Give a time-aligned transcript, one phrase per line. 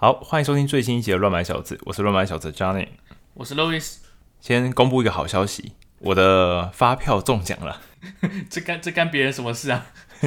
[0.00, 2.86] 好，欢迎收听最新一集的《乱买小子》，我是乱买小子 Johnny，
[3.34, 3.96] 我是 Louis。
[4.40, 7.80] 先公布一个好消息，我的发票中奖了。
[8.48, 9.86] 这干这干别人什么事啊？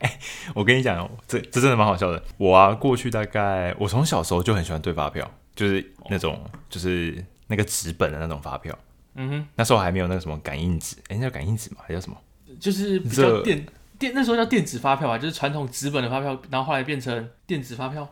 [0.00, 0.18] 哎，
[0.54, 2.22] 我跟你讲，这这真的蛮好笑的。
[2.36, 8.78] 我啊，过去大概我从小时候就很喜欢对发票，就是那种、哦、就是那个纸本的那种发票。
[9.14, 11.76] 嗯哼，那时候还没有那个什么感应纸，哎，那叫感应纸吗？
[11.88, 12.18] 还叫什么？
[12.60, 13.64] 就是比较电
[13.98, 18.06] 电那时候叫电子发票啊，就是传统纸本的发票，然后后来变成电子发票。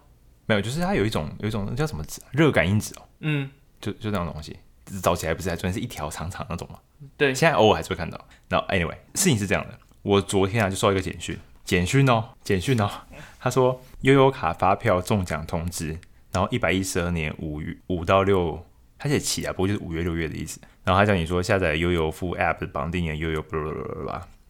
[0.50, 2.20] 没有，就是它有一种有一种叫什么纸？
[2.32, 3.02] 热感应纸哦。
[3.20, 3.48] 嗯，
[3.80, 4.58] 就就那种东西，
[5.00, 6.80] 早起来不是还专门是一条长长那种吗？
[7.16, 8.18] 对，现在偶尔还是会看到。
[8.48, 12.90] 然后，anyway，事情是这样的，我昨天啊就收到一个简讯，简讯哦，简讯哦，
[13.38, 15.96] 他说悠悠卡发票中奖通知，
[16.32, 18.66] 然后一百一十二年五月五到六，
[18.98, 20.60] 他写起啊，不过就是五月六月的意思。
[20.82, 23.44] 然后他叫你说下载悠悠付 app 绑定你的悠游，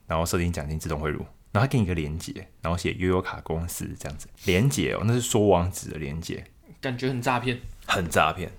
[0.07, 1.27] 然后设定奖金自动汇入。
[1.53, 6.45] 然后他给你一个连接，然后写悠游卡公司这样子，连接哦，那是说网址的连接，
[6.81, 8.51] 感觉很诈骗，很诈骗。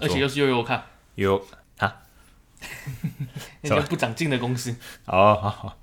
[0.00, 1.40] 而且又是悠游卡，悠
[1.76, 2.02] 啊，
[3.62, 4.74] 那个不长进的公司。
[5.04, 5.78] 好 好好，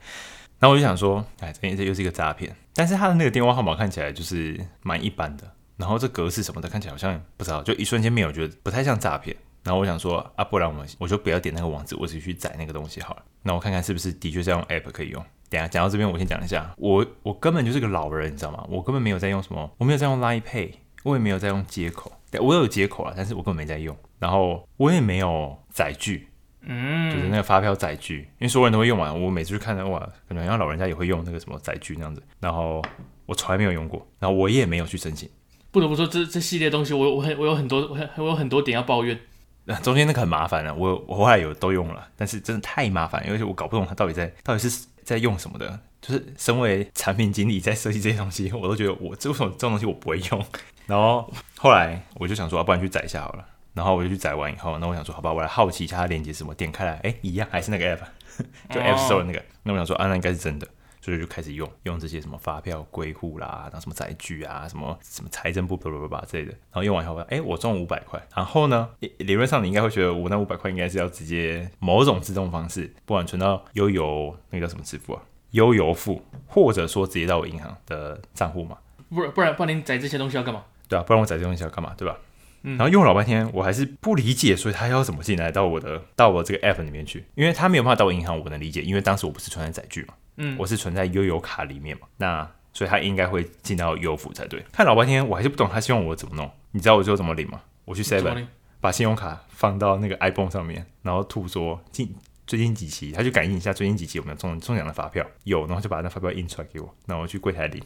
[0.60, 2.54] 然后我就想说，哎，这这又是一个诈骗。
[2.74, 9.34] 但是他的那个电话号码看起来就是蛮一般的，然后这格式什么的看起来好像不知道，就一瞬间没有觉得不太像诈骗。
[9.64, 13.24] 然后我想说，啊，不然我们我就不要点那个网址，我直接去载那个东西好了。
[13.44, 15.26] 那我看看是不是的确是用 app 可以用。
[15.50, 18.66] 等下讲到这边，我先讲一下，我我根本就是个老人，你知道吗？
[18.70, 20.72] 我根本没有在用什么，我没有在用 Line Pay，
[21.04, 23.96] 我也没有在用接口，我有接口啊，但是我根本没在用。
[24.18, 26.28] 然后我也没有载具，
[26.62, 29.22] 嗯，就是那个发票载具，因为所有人都会用完。
[29.22, 32.24] 我每次去看的哇，可能像老人家也会用那个什么载具那样子。
[32.40, 32.82] 然后
[33.26, 35.30] 我从来没有用过，然后我也没有去申请。
[35.70, 39.20] 不得不说，这这系列东西我，我我很我有很多我我有很多点要抱怨。
[39.84, 44.88] 中间那个很麻烦的，我我后来有都用了，但是真的太麻烦，而且我搞不懂它到底在到底是。
[45.06, 50.46] 在用什么的，就是身为产品经理在设计这些东西， 我都觉得我这为什么这种东西我不会用。
[50.88, 53.46] 然后后来我就想说，要，不然去载一下好了。
[53.74, 58.00] 然后我就去载完以后，那我想说，好吧，我来好奇一下它连接什么，点开来，哎，一样还是那个 app，
[58.74, 59.44] 就 App Store 那个。
[59.64, 60.68] 那我想说，啊，那应该是真的，
[61.06, 66.52] 所以就开始用用这些什么发票归户啦，然后什么载具啊，什么什么财政部叭叭叭之类的。
[66.52, 68.20] 然后用完以后，哎，我中五百块。
[68.36, 68.90] 然后呢，
[69.20, 75.22] 理论上你应该会觉得我那五百块应该是要直接某种自动方式，不管存到悠游那个叫什么支付啊。
[75.52, 78.76] 悠游付，或者说直接到我银行的账户嘛？
[79.10, 80.64] 不然不然，不然你载这些东西要干嘛？
[80.90, 81.94] 对啊，不然我载这些东西要干嘛？
[81.96, 82.18] 对吧？
[82.66, 82.78] 嗯。
[82.78, 87.24] 然后用了老半天，我还是不理解，所以他要怎么进来到我的到我这个 app 里面去？
[87.36, 94.62] 因为他没有办法到我银行，我能理解，因为当时我不是存在载具嘛，嗯，我是存在悠游卡里面嘛，那所以他应该会进到悠游付才对。
[94.74, 96.52] 看老半天，我还是不懂他希望我怎么弄。
[96.72, 97.62] 你知道我最后怎么领吗？
[97.86, 98.46] 我去 seven
[98.82, 102.14] 把信用卡放到那个 iPhone 上面，然后吐说进。
[102.48, 107.82] 最近几期，他就感应一下最近几期有没有中中奖的发票，有，然后就把那发票印出来给我，然后我去柜台领。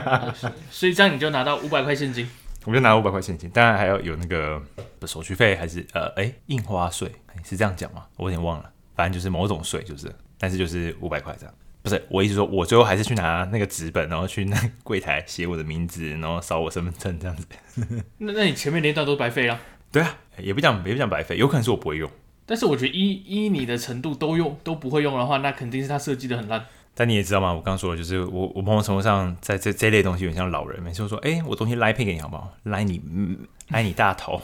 [0.70, 2.26] 所以这样你就拿到五百块现金，
[2.68, 4.62] 我就拿五百块现金，当然还要有那个
[5.06, 7.10] 手续费，还是呃，哎、欸，印花税
[7.42, 8.04] 是这样讲吗？
[8.18, 11.54] 我有点忘了，反正就是某种税，就是，但是就是五百块这样。
[11.80, 17.46] 不是，我意思说，我最后还是去拿那个纸本，然后去那柜台写我的名字，然后扫我身份证这样子。
[18.18, 19.58] 那那你前面那段都白费了？
[19.90, 22.10] 对啊，也不讲也不讲白费，有可能是我不会用。
[22.44, 26.66] 但是我觉得依依你的程度都用都不会用的话，那肯定是他设计的很烂。
[27.00, 27.52] 但你也知道吗？
[27.52, 32.52] 我刚说的就是我我某种程度上在这这类东西有点像老人，每次都说哎、我东西 Line Pay 给你好不好？
[32.64, 33.00] 赖你
[33.68, 34.42] 赖你大头。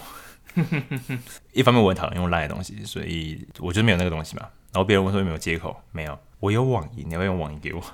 [1.52, 4.42] 一方面我很讨厌用赖的东西，所以我就没有那个东西嘛。
[4.72, 6.16] 然后别人问说有没有接口，没有。
[6.38, 7.82] 我有网银，你要不要用网银给我？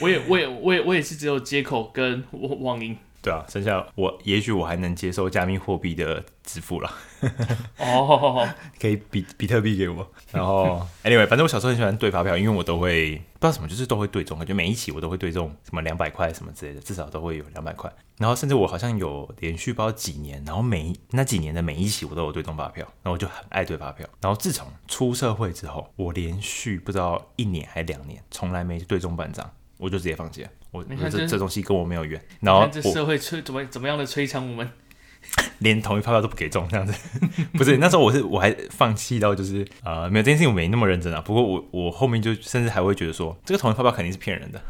[0.00, 2.96] 我也我也我也我也是只有接口跟网银。
[3.24, 6.92] 对啊，剩下我也许我还能接受加密货币的支付了。
[7.80, 8.46] 哦，
[8.78, 10.06] 可以比比特币给我。
[10.30, 17.90] 然后，anyway，反正我小时候很喜欢对发票，因为我都会不知道什么，就是都会对中，感觉每一期我都会对中什么两百块什么之类的，至少都会有两百块。
[18.18, 24.06] 然后，甚至我好像有连续不知道几年，然后每那几年的每一期我都有对中发票，然后我就很爱对发票。
[24.20, 30.50] 然后自从出社会之后，我连续不知道一年还两年，从来没对中半张，我就直接放弃了。
[30.74, 34.68] 我这这东西跟我没有缘，然后这社会摧怎么怎么样的摧残我们，
[35.60, 36.92] 连同一发票都不给中这样子，
[37.54, 41.20] 不是那时候我是我还放弃到就是呃没有这件事情我没那么认真啊。
[41.20, 44.60] 不过我我后面就甚至还会觉得说这个同一发票肯定是骗人的，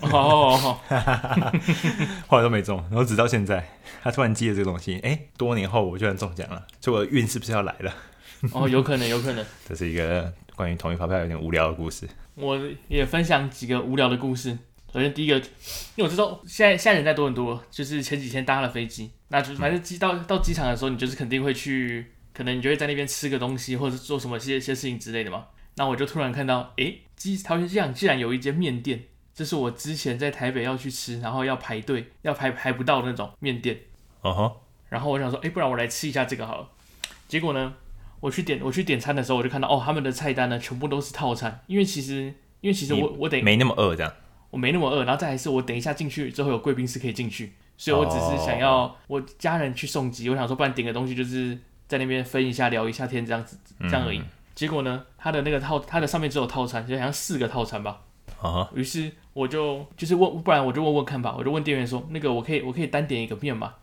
[0.00, 0.78] 哦，哦，
[2.26, 3.68] 后来都没中，然后直到现在
[4.02, 7.94] 他突然寄了这个东西，哎，多年后我居然中奖了，所以我的运是不是要来了？
[8.52, 12.08] 哦，有可能有可能，这是一个关于同一发票有点无聊的故事。
[12.34, 12.58] 我
[12.88, 14.58] 也分享几个无聊的故事。
[14.92, 25.46] 首先，第一个，因为我知道现在现在人在多伦多，就是前几天搭了飞机，那就反正机到到机场的时候，你就是肯定会去，可能你就会在那边吃个东西，或者是做什么些些事情之类的嘛。
[25.74, 29.04] 那我就突然看到，诶，机桃园机场竟然有一间面店，
[29.34, 33.78] 这是我之前在台北要去吃，然后要排队，要排排不到的那种面店。
[34.22, 34.62] 哦吼。
[34.88, 36.68] 然后我想说，诶，不然我来吃一下这个好了。
[37.28, 37.74] 结果呢，
[38.20, 44.12] 我去点我去点餐的时候，我就看到哦，他们的菜单呢全部都是套餐，因为其实因为其实我我得没那么饿这样，
[44.50, 51.58] 我没那么饿，然后再来是我等一下进去之后有贵宾室可以进去，所以我只是想要我家人去送机，我想说不然点个东西就是
[51.88, 54.18] 在那边分一下聊一下天这样子这样而已。
[54.18, 58.00] 嗯、结果呢，他的那个套他的上面只有套餐，就好像四个套餐吧。
[58.40, 58.68] 啊。
[58.74, 63.74] 于是我就就是问，不然我就问问看吧，我就问店员说，那个我可以我可以单点一个面吗？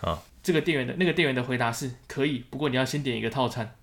[0.00, 0.18] 啊。
[0.40, 3.74] 这个店员的那个店员的回答是可以，不过你要先点一个套餐。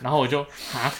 [0.00, 0.92] 然后我就啊，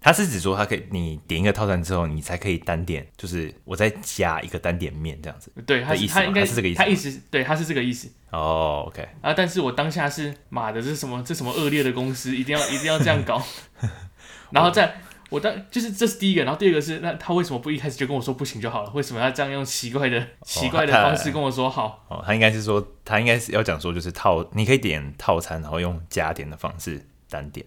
[0.00, 5.52] 他是指说他可以，你点一个套餐之后，你才可以单点，就是我再加一个单点面这样子。
[5.66, 8.08] 对，他他应该是这个意思，他意思对，他是这个意思。
[8.30, 9.06] 哦，OK。
[9.20, 11.22] 啊，但是我当下是妈的，这是什么？
[11.22, 13.42] 这什么恶劣的公司，一定要 一定要这样搞。
[14.50, 15.00] 然后再。
[15.30, 18.90] 我当就是这是第一个，然后第二个是那他为什么不一开始就跟我说不行就好了？
[18.94, 22.02] 为什么要这样用奇怪的 奇怪的方式跟我说好？
[22.08, 27.66] 哦，他应该是说他应该是要讲说就是套，你可以点套餐，然后用加点的方式单点。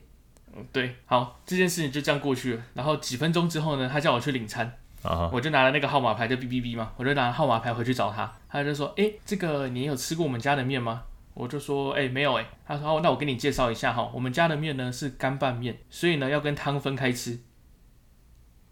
[0.56, 2.64] 嗯，对，好，这件事情就这样过去了。
[2.74, 11.04] 然后几分钟之后呢，他叫我去领餐，啊、我就拿了那个号码牌就哔哔哔嘛，我就拿号码牌回去找他，他就说，哎，这个你有吃过我们家的面吗？
[11.34, 12.46] 我就说，哎，没有哎。
[12.66, 17.40] 他说，哦，那我给你介绍一下哈，我们家的面呢是干拌面，所以呢要跟汤分开吃。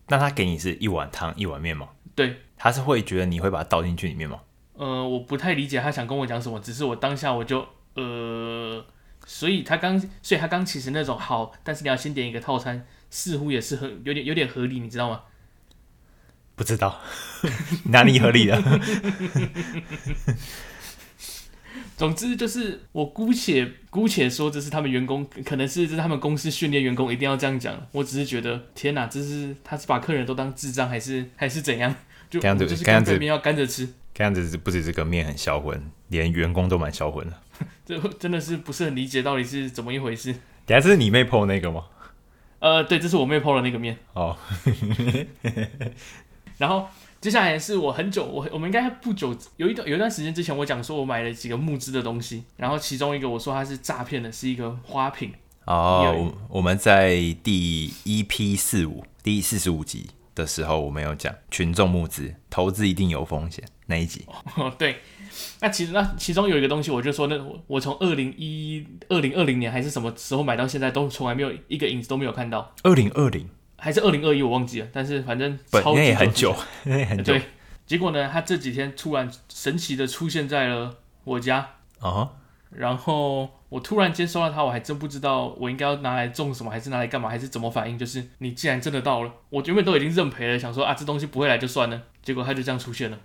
[0.08, 1.88] 那他给你是一碗汤一碗面吗？
[2.16, 4.42] 对，他是会觉得你会把它倒进去里面吗？
[4.74, 7.66] 呃，我不太理解他想跟我讲什么，只是我当下我就
[7.96, 8.84] 呃，
[9.32, 15.22] 所以他刚，所以他刚其实那种好，但是你要先点一个套餐，似乎也是很有点有点合理，你知道吗？
[16.56, 17.00] 不知道
[17.92, 18.60] 哪里合理了。
[21.96, 27.88] 总之就是，我姑且姑且说这是他们员工，可能是这是他们公司训练员工一定要这样讲。
[27.92, 31.94] 我只是觉得，天哪，这是他是把客人都当智障，还是还是怎样？
[32.32, 33.88] 就这样子，就是干脆面要干着吃。
[34.16, 37.40] 这样子不止这个面很销魂，连员工都蛮销魂的。
[37.86, 40.34] 这真的是不是很理解到底是怎么一回事？
[40.66, 41.86] 等下这是你妹 po 那个吗？
[42.60, 43.98] 呃，对，这是我妹 po 的那个面。
[44.14, 44.38] 哦，
[46.58, 46.88] 然后。
[47.22, 55.34] 接下来是我很久，我我们应该不久，有一段有一段时间之前，我讲说我买了几个募资的东西，然后其中一个我说它是诈骗的，是一个花瓶。
[55.66, 64.26] 哦，我们在第一批四五第四十五集的时候，我们有讲群众募资，投资一定有风险那一集。
[64.56, 65.02] 哦， 对，
[65.62, 72.74] 那其实那其中有一个东西，我就说那我我从二零一二零二零年还是什么时候买到现在，都从来没有一个影子都没有看到。
[72.84, 73.48] 二零二零。
[73.82, 74.88] 还是二零二一，我忘记了。
[74.92, 76.54] 但是反正超级很久，
[76.84, 77.32] 那很久。
[77.32, 77.42] 对，
[77.86, 81.58] 结果呢，他这几天突然神奇的出现在了我家
[82.00, 82.10] 啊。
[82.10, 82.30] Uh huh.
[82.72, 87.98] 然后我突然间收到它，我还真不知道我应该要拿来种什么，还是拿来干嘛，还是怎么反应。
[87.98, 92.04] 就是你既然真的到了，我原本都已经认赔了，想说啊，这东西不会来就算了。
[92.22, 93.18] 结果他就这样出现了。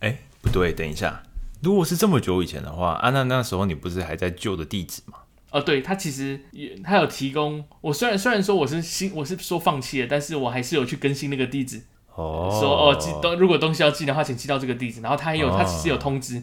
[0.00, 1.22] 哎，不对，等一下，
[1.62, 5.18] 如果是这么久以前的话，啊，那那时候你不是还在旧的地址吗？
[5.50, 11.82] 哦，对，他其实也他有提供我，虽然虽然说我是新我是说放弃了，但是我还是有去更新那个地址。
[12.14, 15.00] 哦，说哦寄东如果东西要寄的话，请寄到这个地址。
[15.00, 16.42] 然后他也有、哦、他其实有通知，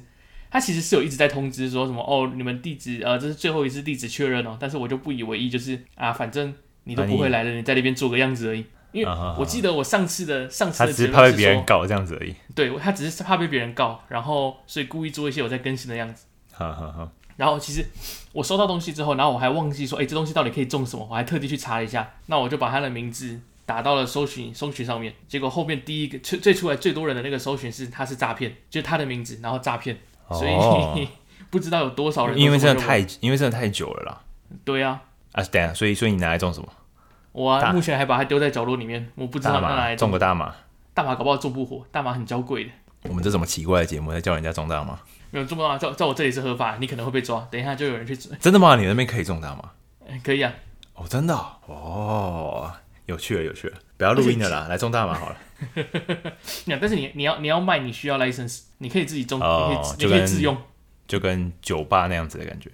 [0.50, 4.58] 他其实是有一直在通知说什么哦，你们地址呃这是最后一次地址确认哦。
[4.60, 6.54] 但是我就不以为意，就是啊，反正
[6.86, 8.66] 你都不会来了，你在那边做个样子而已。
[8.92, 12.34] 因为我记得我上次的上次的只是怕被别人告这样子而已。
[12.56, 16.26] 对，他只是怕被别人告，然后所以故意做一些我在更新的样子。
[16.52, 17.10] 哈哈哈。
[17.38, 17.86] 然后其实
[18.34, 21.08] 我收到东西之后，然后我还忘记说，哎，这东西到底可以种什么？
[21.10, 22.16] 我还特地去查了一下。
[22.26, 25.14] 那我就把他的名字打到了搜寻搜寻上面。
[25.28, 29.98] 结果后面第一个最最出来最多人的那个搜寻是他是诈骗，就是他的名字，然后诈骗。
[30.32, 31.00] 所以、哦、
[31.50, 32.38] 不知道有多少人。
[32.38, 34.22] 因为真的太因为真的太久了啦。
[34.66, 35.00] 对呀、
[35.32, 35.42] 啊。
[35.42, 36.68] 啊，等下，所以所以你拿来种什么？
[37.32, 40.54] 我、啊、目前还把它丢在角落里面，我不知道拿来种个大麻。
[40.94, 42.72] 大麻搞不好种不活，大麻很娇贵的。
[43.04, 45.00] 我们这什么奇怪的节目在叫人家种大麻？
[45.32, 47.48] 没有种大麻，在在我这里是合法，你可能会被抓。
[47.50, 48.16] 等一下就有人去。
[48.16, 48.76] 真的吗？
[48.76, 49.72] 你那边可以种大麻？
[50.24, 50.52] 可以啊。
[50.96, 51.34] 哦，真的
[51.68, 52.70] 哦，
[53.06, 53.78] 有趣了，有趣了。
[53.96, 55.38] 不要录音的啦，来种大麻好了。
[56.66, 60.58] 那但是你你要你要卖，你需要 license，你可以自己种，哦、你可以你可以自用，
[61.08, 62.70] 就跟酒吧那样子的感觉。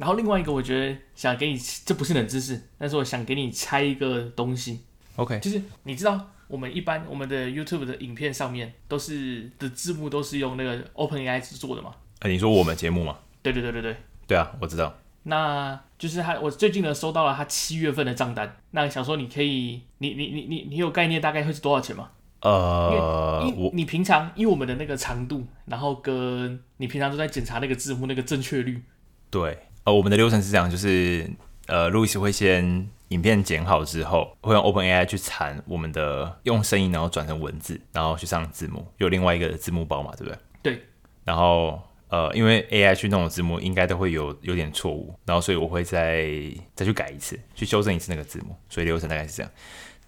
[0.00, 0.06] 对。
[0.06, 4.80] 然后另外一个，我觉得想给你，这不是冷知识，但是我想给你猜一个东西。
[5.16, 6.30] OK，就是你知道。
[6.50, 11.94] 我们一般我们的 YouTube 的影片上面都是的字幕都是用那个 OpenAI 制作的嘛？
[12.18, 13.18] 哎、欸，你说我们节目吗？
[13.40, 13.96] 对对对对对。
[14.26, 14.98] 对啊，我知道。
[15.22, 18.56] 那就是他，我最近呢收到了他七月份的账单。
[18.72, 22.10] 那想说你可以，你你你你你有概念大概会是多少钱吗？
[22.40, 28.82] 呃，因为我你平常以我们的那个长度，然后跟你平常都在检查那个字幕那个正确率。
[29.30, 31.28] 对，呃，我们的流程是这样，就是
[31.66, 40.38] 呃，路易斯会先影片剪好之后，会用 OpenAI 去产我们的用声音，然后转成文字，然后去上字幕，有另外一个字幕包嘛，对不对？
[40.62, 40.82] 对。
[41.24, 46.28] 然后呃，因为 AI 去弄的字幕应该都会有有点错误，然后所以我会再
[46.74, 49.50] 再去改一次，去修正一次那个字幕，所以流程大概是这样。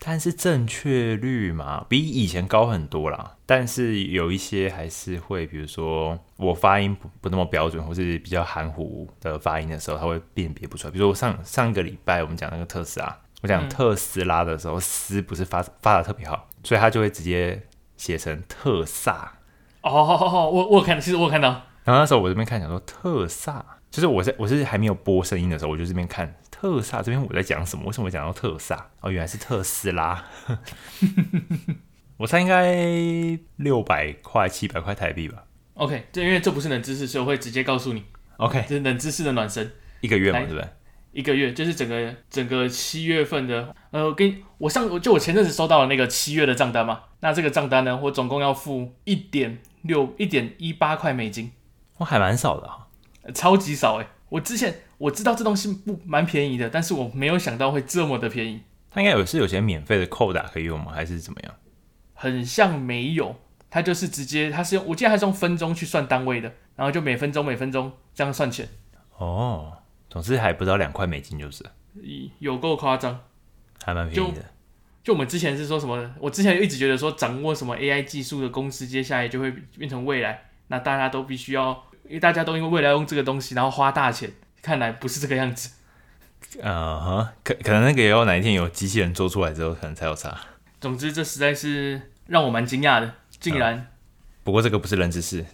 [0.05, 3.37] 但是正确率嘛，比以前高很多啦。
[3.47, 10.91] 但是有一些还是会，比如说我发音不不那么标准，或是比较含糊的发音的时候，它会辨别不出来。
[10.91, 17.63] 比如说我上上一个礼拜我们讲那个特斯拉，我讲特斯拉的时候，斯、嗯、不是发发的特别好，所以它就会直接
[17.97, 19.33] 写成特萨。
[19.83, 21.49] 哦，好好好，我我有看，其实我有看到。
[21.85, 26.35] 然后那时候我这边看讲说特萨，就是我在我是还没有播声音的时候，我就这边看。
[26.63, 27.87] 特萨这边我在讲什么？
[27.87, 28.91] 为什么会讲到特萨？
[29.01, 30.25] 哦，原来是特斯拉。
[32.17, 35.43] 我猜应该六百块、七百块台币吧。
[35.75, 38.05] OK，这因为这不是冷知识，所以我会直接告诉你。
[38.37, 39.73] OK，这是冷知识的暖身。
[40.03, 40.65] 一个月嘛，对不对？
[41.11, 43.75] 一个月就是整个整个七月份的。
[43.91, 47.01] 呃，我给我上我就我前阵子收到了那个七月的账单嘛。
[47.19, 51.51] 那这个账单呢，我总共要付一点六一点一八块美金。
[51.97, 52.87] 我还蛮少的啊，
[53.35, 54.07] 超级少哎！
[54.29, 54.83] 我之前。
[55.03, 58.63] 我知道这东西不蛮便宜的，但是我没有想到会这么的便宜。
[58.89, 60.93] 它应该有是有些免费的扣打可以用吗？
[60.95, 61.55] 还是怎么样？
[62.15, 63.35] 很像没有，
[63.69, 68.69] 它就是直接，它是用，我记得它是用分钟去算单位的，然后就每分钟每分钟这样算钱。
[69.17, 69.77] 哦，
[70.09, 71.65] 总之还不到两块美金就是。
[72.39, 73.19] 有够夸张，
[73.83, 74.47] 还蛮便宜的就。
[75.03, 76.15] 就我们之前是说什么？
[76.21, 84.31] 我之前一直觉得说掌握什么 AI 技术的公司，接下来就会变成未来，那大家都必须要，因为大家都因为未来用这个东西，然后花大钱。
[84.63, 85.71] 看来不是这个样子，
[86.63, 90.39] 呃哈，可可能那个也要哪一天有机器人做出来之后，可能才有差。
[90.81, 93.87] 总之，这实在是让我蛮惊讶的，竟然、嗯。
[94.45, 95.45] 不过这个不是冷知识，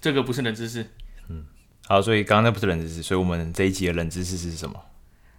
[0.00, 0.86] 这个不是冷知识。
[1.28, 1.44] 嗯，
[1.86, 4.80] 好，所以刚刚那不是冷知识，所以我们这一集的冷知识是什么？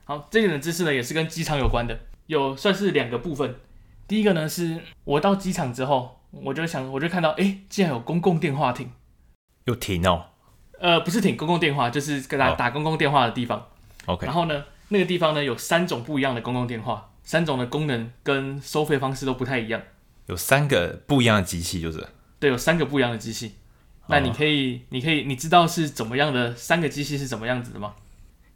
[0.04, 3.56] 好，这个冷知识呢也是跟机场有关的，有算是两个部分。
[4.06, 8.92] 第一个呢是我到机场之后，我就想，我就看到，哎，竟然有公共电话亭，
[9.64, 10.26] 有停哦。
[10.84, 13.70] 呃，不是挺公共电话，就是给他打公共电话的地方。
[14.06, 14.26] OK。
[14.26, 19.82] 然后呢，那个地方呢有三种不一样的公共电话，三种的功能跟收费方式都不太一样。
[20.26, 22.06] 有三个不一样的机器，就是。
[22.38, 23.56] 对，有三个不一样的机器。
[24.08, 27.94] 那你可以，你可以，你知道是怎么样的三个机器是怎么样子的吗？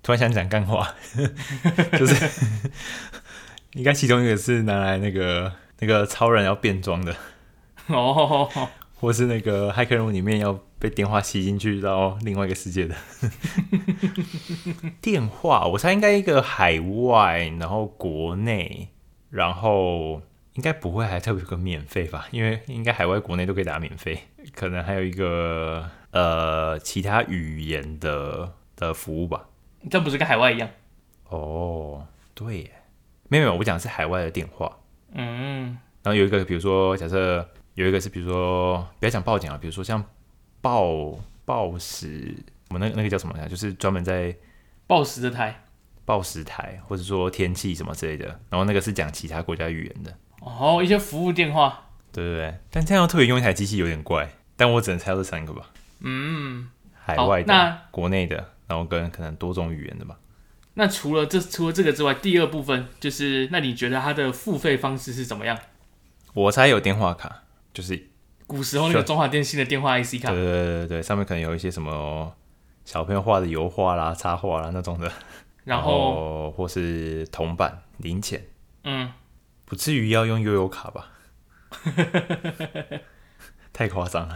[0.03, 0.93] 突然想讲干话，
[1.98, 2.29] 就是
[3.72, 7.15] 应该其中一个是拿来那个那个超人要变装的。
[7.88, 8.69] 哦。
[8.99, 12.95] 或是那个骇客任务里面要被电话吸进去到另外一个世界的
[14.99, 18.87] 电话，我猜应该一个海外，然后国内，
[19.29, 20.21] 然后
[20.53, 22.27] 应该不会还特别个免费吧？
[22.31, 24.19] 因为应该海外国内都可以打免费，
[24.55, 29.47] 可能还有一个呃其他语言的的服务吧？
[29.91, 30.67] 这不是跟海外一样？
[31.29, 32.71] 哦，对耶，
[33.29, 34.79] 没有没有，我讲的是海外的电话。
[35.13, 37.47] 嗯，然后有一个，比如说假设。
[37.77, 40.03] 有一个是，比如说，不要讲报警啊，比如说像
[40.62, 41.15] 报
[41.46, 42.36] 报时，
[42.69, 43.48] 我们那个那个叫什么呀？
[43.48, 44.36] 就是专门在
[44.88, 45.63] 报时的台，
[46.03, 48.25] 报时台，或者说天气什么之类的。
[48.50, 50.12] 然后那个是讲其他国家语言的。
[50.39, 51.89] 哦，一些服务电话。
[52.12, 54.27] 对对对，但这样特别用一台机器有点怪。
[54.55, 55.69] 但我只能猜到这三个吧。
[56.00, 60.17] 嗯，海外的、国内的，然后跟可能多种语言的吧。
[60.74, 65.55] 那除了这除了这个之外，第二部分就是，那你觉得它的付费方式是怎么样？
[66.34, 67.43] 我猜有电话卡。
[67.77, 68.10] 就是
[68.48, 72.36] 古时候那个中华电信的电话 IC 卡，对对对对，上面可能有一些什么
[72.86, 75.12] 小朋友画的油画啦、插画啦那种的，
[75.63, 78.43] 然后，或是铜板零钱，
[78.84, 79.13] 嗯，
[79.63, 81.12] 不至于要用悠游卡吧？
[83.72, 84.36] 太夸张了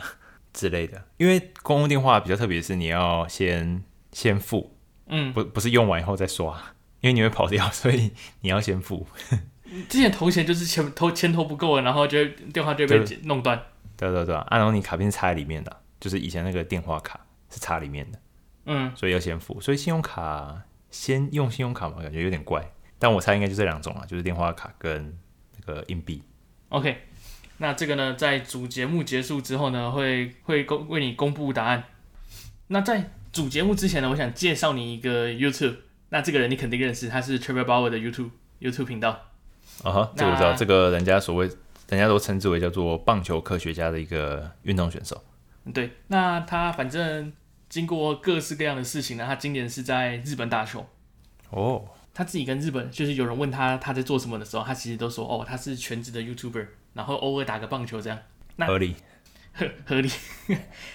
[0.54, 6.62] 之类的，因为公共电话比较特别，是你要先先付，嗯，不不是用完以后再刷，
[7.00, 9.08] 因为你会跑掉，所以你要先付。
[9.88, 13.62] 之前投钱就是钱投钱投不够了，然后就电话就被弄断。
[13.98, 18.20] 对对对，啊，然后你卡片是插在里面的，就是以前那个电话卡是插里面的，
[18.66, 19.62] 嗯，所以要先付。
[19.62, 22.72] 所以信用卡先用信用卡嘛，感觉有点怪。
[22.98, 25.18] 但我猜应该就这两种啊，就是电话卡跟
[25.58, 26.22] 那个硬币。
[26.70, 26.98] OK，
[27.58, 31.84] 那这个呢，在主节目结束之后呢，会会公为你公布答案。
[32.68, 35.78] 那在主节目之前呢，我想介绍你一个 YouTube。
[36.10, 39.31] 那这个人你肯定认识，他是 Trevor Bauer 的 YouTube YouTube 频道。
[39.84, 41.48] 啊哈，这个我知道，这个人家所谓，
[41.90, 45.24] 人家都称之为叫做棒球科学家的一个运动选手。
[45.74, 47.32] 对，那他反正
[47.70, 50.86] 经过各式各样的事情呢，他今年是在日本打球。
[51.50, 58.20] 哦，他自己跟日本，就是有人问他他在做什么的时候，他其实都说哦，他是全职的 YouTuber，然后偶尔打个棒球这样。
[58.58, 58.96] 那 合理，
[59.54, 60.10] 合合理。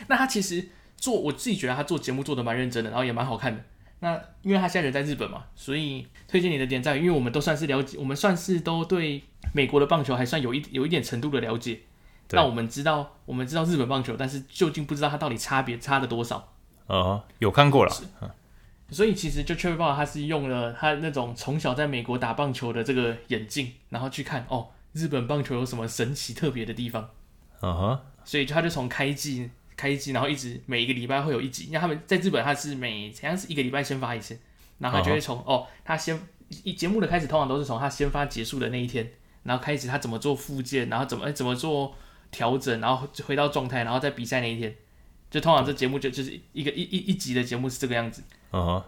[0.07, 3.63] 那他其实做，我自己觉得他做节目做的蛮认真的，然后也蛮好看的。
[4.01, 9.23] 那因为他现在人在日本嘛，所以推荐你的点在于，因为我们都算是了解，我们算是都对
[9.53, 11.81] 美国的棒球还算有一有一点程度的了解。
[12.31, 16.53] 那我们知道，我们知道日本棒球，但是究竟不知道它到底差别差了多少。
[16.87, 17.93] 哦，有看过了。
[18.91, 27.11] 所以其实就 Trevor Bauer 他是用了他那种从小在美国打棒球的这个眼镜，然后去看哦，日本棒球有什么神奇特别的地方。
[27.63, 28.01] 嗯哼。
[28.25, 34.39] 所以他就从开季开机，然后一直每一个礼拜会有一集，因为他们在日本他是每好像是一个礼拜先发一次，
[34.79, 35.53] 然后他就会从、uh huh.
[35.53, 36.19] 哦，他先
[36.65, 39.11] 一节目的开始通常都是从他先发结束的那一天，
[39.43, 41.95] 然后开始他怎么做复健，然后怎么怎么做
[42.31, 44.75] 调整，然后回到状态，然后在比赛那一天，
[45.31, 48.23] 就通常这节目就就是一个一一一集的节目是这个样子。
[48.53, 48.85] 嗯哼、uh，huh.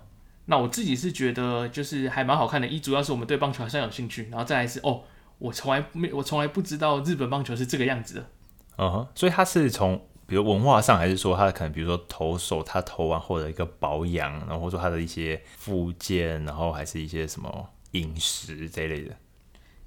[0.47, 5.03] 那我自己是觉得就是还蛮好看的，一主要是我们对棒球还算有兴趣，然后再来是哦，
[5.39, 8.31] 我从来没我从来不知道日本棒球是这个样子的。
[8.79, 9.19] 嗯哼，uh.
[9.19, 19.17] 所以他是从比如文化上，还是说他可能比如说投手他投完后的一个保养，然后或者说他的一些附件，然后还是一些什么饮食这一类的，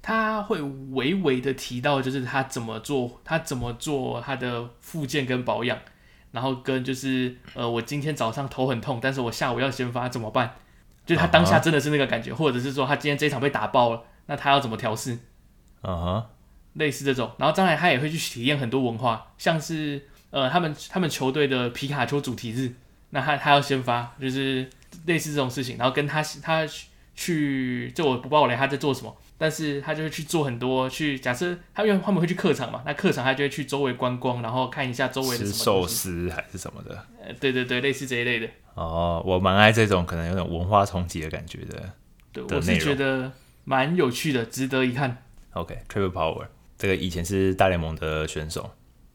[0.02, 5.78] 他会微微的提到，就是他怎么做，他怎么做他的附件跟保养，
[6.32, 10.56] 然后跟就是呃，我今天早上头很痛，但是我下午要先发怎么办？
[11.06, 12.38] 就是他当下真的是那个感觉，uh huh.
[12.38, 15.12] 或者是说他今天这一场被打爆了，那他要怎么调试？
[15.82, 16.20] 嗯哼、uh。
[16.20, 16.26] Huh.
[16.74, 22.72] 类似这种，然后当然他也会去体验很多文化，像是呃他们他们球队的皮卡丘主题日，
[23.10, 24.68] 那他他要先发，就是
[25.06, 26.66] 类似这种事情，然后跟他他
[27.14, 38.48] 去，就我不报雷，他在做什么，但是他就会去做很多，去假设他因为他们会去客场嘛，那客场他就会去周围观光，然后看一下周围的什么寿司还是什么的，呃对对对，类似这一类的。
[38.74, 41.92] 哦，我蛮爱这种可能有点文化冲击的感觉的，
[42.32, 43.30] 对，我是觉得
[43.64, 45.22] 蛮有趣的，值得一看。
[45.52, 46.46] OK，Trevor Bauer。
[46.78, 48.70] 这个以前是大联盟的选手，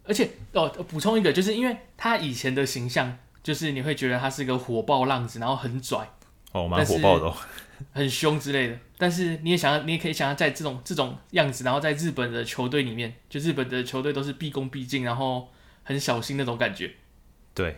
[0.07, 6.09] 而且哦，补充一个，就是因为他以前的形象，就是你会觉得他是一个火爆浪子，然后很拽，
[6.53, 7.35] 哦，蛮火爆的，哦，
[7.91, 8.79] 很凶之类的。
[8.97, 15.49] 但是你也想要，你也可以想要在这种这种样子，然后在日本的球队里面，就日本的球队都是毕恭毕敬，然后
[15.83, 16.93] 很小心那种感觉。
[17.53, 17.77] 对。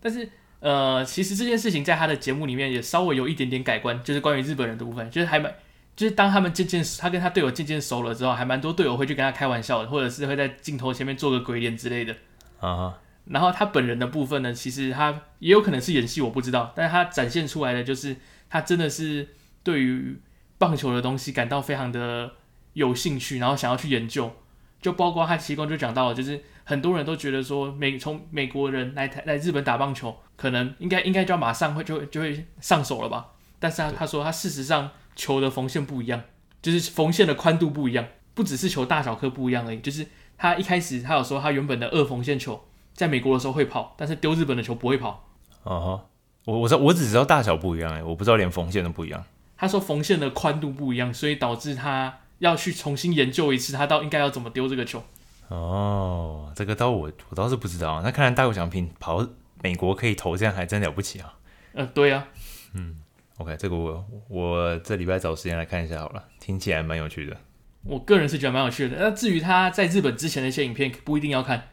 [0.00, 0.28] 但是
[0.60, 5.54] 呃，其实这件事情在他的节目里面也稍微有一点点改观，就是关于日本人的部分，就是还蛮。
[5.98, 12.14] 就是当他们渐渐，他跟他队友渐渐熟了之后，还蛮多队友会去跟他开玩笑的，或者是会在镜头前面做个鬼脸之类的。
[12.60, 12.92] 啊、uh，huh.
[13.24, 16.72] 然后他本人的部分呢，其实他也有可能是演戏，我不知道。
[16.76, 18.14] 但是他展现出来的就是，
[18.48, 19.26] 他真的是
[19.64, 20.20] 对于
[20.56, 22.30] 棒球的东西感到非常的
[22.74, 24.32] 有兴趣，然后想要去研究。
[24.80, 33.32] 就包括他其中就讲到了，就是很多人都觉得说美从美国人来台来日本打棒球，可能应该应该就要马上会就会就会上手了吧？
[33.58, 34.88] 但是他他说他事实上。
[35.18, 36.22] 球的缝线不一样，
[36.62, 39.80] 就是缝线的宽度不一样，不只是球大小颗不一样而已。
[39.80, 40.06] 就是
[40.38, 45.28] 他一开始他有说他原本的二缝线球在美国的时候会跑，但是丢日本的球不会跑。
[45.64, 46.00] 哦、
[46.46, 46.50] uh，huh.
[46.50, 49.22] 我我知道我只知道大小不一样哎，我不知道连缝线都不一样。
[49.56, 55.02] 他说缝线的宽度不一样，所以导致他要去重新研究一次，他到应该要怎么丢这个球。
[55.48, 58.00] 哦，oh, 这个倒我我倒是不知道。
[58.02, 59.26] 那看来大谷翔平跑
[59.62, 61.34] 美国可以投这样还真了不起啊。
[61.72, 62.28] 呃，对啊，
[62.74, 63.00] 嗯。
[63.38, 67.36] OK，这个我我这礼拜找时间来看一下好了，听起来蛮有趣的。
[67.84, 68.96] 我个人是觉得蛮有趣的。
[68.98, 71.68] 那至于他在日本之前的一些影片，不一定要看，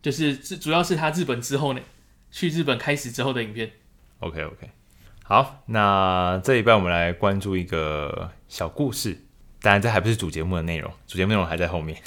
[0.00, 1.80] 就是主要是他日本之后呢，
[2.30, 3.70] 去日本开始之后的影片。
[4.20, 4.70] OK OK，
[5.24, 9.18] 好，那这一半我们来关注一个小故事，
[9.60, 11.98] 当然这还不是主节目的内容，主节目内容还在后面。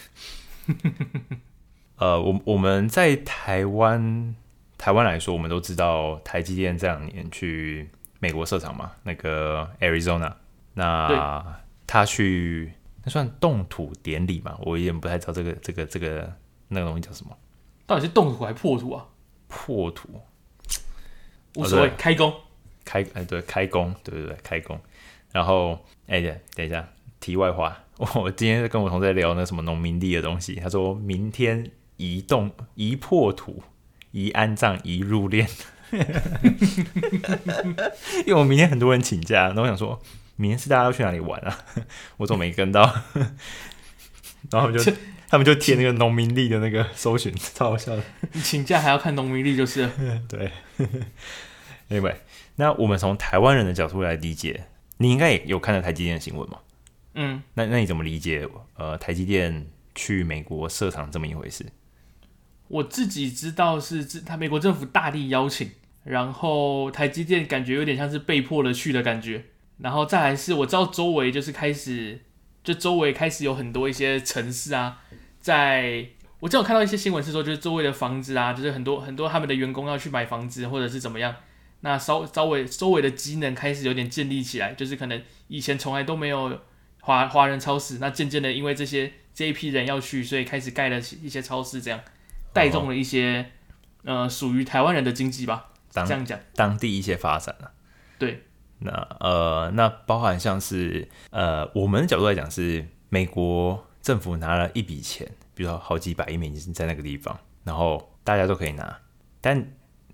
[1.97, 4.35] 呃，我我们在台湾
[4.79, 7.89] 台湾来说，我们都知道台积电这两年去。
[8.23, 10.31] 美国社长嘛，那个 Arizona，
[10.75, 12.71] 那他去
[13.03, 14.57] 那算动土典礼嘛？
[14.61, 16.33] 我有点不太知道这个这个这个
[16.69, 17.37] 那个东西叫什么？
[17.85, 19.05] 到底是动土还是破土啊？
[19.49, 20.07] 破土，
[21.55, 22.33] 无所谓，哦、开工，
[22.85, 24.79] 开哎对，开工，对对对，开工。
[25.33, 26.87] 然后哎对，等一下，
[27.19, 27.77] 题外话，
[28.15, 33.61] 我今天跟我同事在聊那什么农民地的东西，他说明天移动移破土，
[34.11, 35.45] 移安葬，移入殓。
[38.25, 40.01] 因为我明天很多人请假，那我想说，
[40.35, 41.57] 明天是大家要去哪里玩啊？
[42.17, 42.93] 我怎么没跟到？
[44.51, 44.91] 然后就
[45.29, 48.03] 他们就贴那个农民历的那个搜寻，超好笑的。
[48.33, 49.89] 你请假还要看农民历，就是
[50.27, 50.51] 对。
[51.89, 52.15] Anyway，
[52.55, 54.65] 那我们从台湾人的角度来理解，
[54.97, 56.59] 你应该也有看到台积电的新闻嘛？
[57.15, 58.47] 嗯，那那你怎么理解？
[58.75, 61.65] 呃，台积电去美国设厂这么一回事？
[62.67, 65.69] 我自己知道是他美国政府大力邀请。
[66.03, 69.45] 然后台积电感觉有点像是被迫的去的感觉，
[69.77, 72.19] 然后再来是我知道周围就是开始，
[72.63, 74.99] 就周围开始有很多一些城市啊，
[75.39, 76.05] 在
[76.39, 81.33] 我正好看到一些新闻是说，就是周围的房子啊，就是很多很多他们的员工要去买房子或者是怎么样，
[81.79, 86.59] 那稍稍微周围的机能开始有点建立起来，就是可能以前从来都没有
[86.99, 91.99] 华华人超市，那渐渐的因为这些这一批人要去，所以开始盖了一些超市，这样
[92.51, 93.51] 带动了一些、
[94.03, 95.69] 呃属于台湾人的经济吧。
[95.93, 97.71] 当这样讲，当地一些发展了、啊。
[98.17, 98.43] 对，
[98.79, 108.99] 那呃那包含像是呃我们的角度来讲是美国政府拿了一笔钱，比如说好几百亿美金在那个地方，然后大家都可以拿，
[109.39, 109.65] 但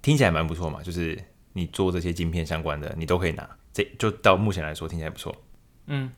[0.01, 1.17] 听起来蛮不错嘛，就是。
[1.53, 5.35] 你做这些晶片相关的，你都可以拿，这就到目前来说听起来不错。
[5.87, 6.09] 嗯，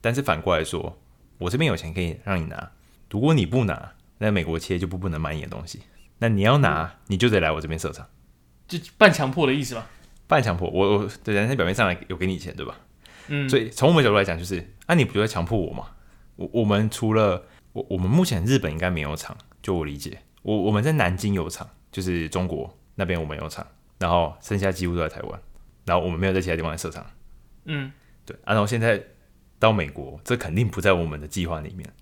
[0.00, 0.98] 但是反过来说，
[1.36, 2.72] 我这边有钱可以让你拿，
[3.10, 5.82] 如果你不拿，那美国企业就不不能买你的东西。
[6.18, 8.08] 那你要拿，你就得来我这边设厂，
[8.68, 9.88] 就半强迫的意思吧？
[10.26, 12.78] 半强迫，我我对人家表面上来有给你钱，对吧？
[13.28, 15.88] 嗯，所以从我们角度来讲，就是啊，你不就在强迫我吗？
[16.36, 23.66] 我我们除了我我们目前日本应该没有厂，就我理解，我我们在南京有厂，就是中国那边我们有厂。
[23.98, 25.40] 然后剩下几乎都在台湾，
[25.84, 27.04] 然后我们没有在其他地方设厂。
[27.64, 27.90] 嗯，
[28.24, 28.36] 对。
[28.44, 29.02] 啊、然后现在
[29.58, 31.92] 到美国，这肯定不在我们的计划里面。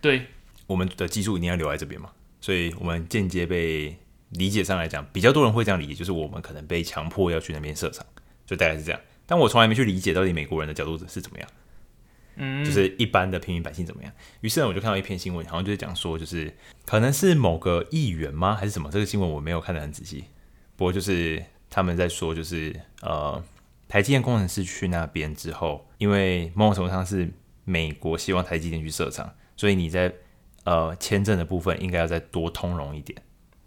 [0.00, 0.26] 对，
[0.66, 2.10] 我们的技术一定要留在这边嘛，
[2.40, 3.96] 所以我们间接被
[4.30, 8.04] 理解上来讲，比较多人会这样理解，就是我们可能被强迫要去那边设厂，
[8.46, 9.00] 就大概是这样。
[9.26, 11.48] 但我从来没去理解到底美国人的角度是怎么样，
[12.36, 14.12] 嗯，就是一般的平民百姓怎么样。
[14.40, 16.52] 于是呢，我就看到一篇新闻，好像就是讲说，就是
[16.84, 18.90] 可能是某个议员吗，还是什么？
[18.90, 20.24] 这个新闻我没有看得很仔细。
[20.76, 23.42] 不过就是他们在说，就是呃，
[23.88, 27.28] 台积电工程师去那边之后，因为某种程度上是
[27.64, 30.12] 美国希望台积电去设厂，所以你在
[30.64, 33.20] 呃签证的部分应该要再多通融一点。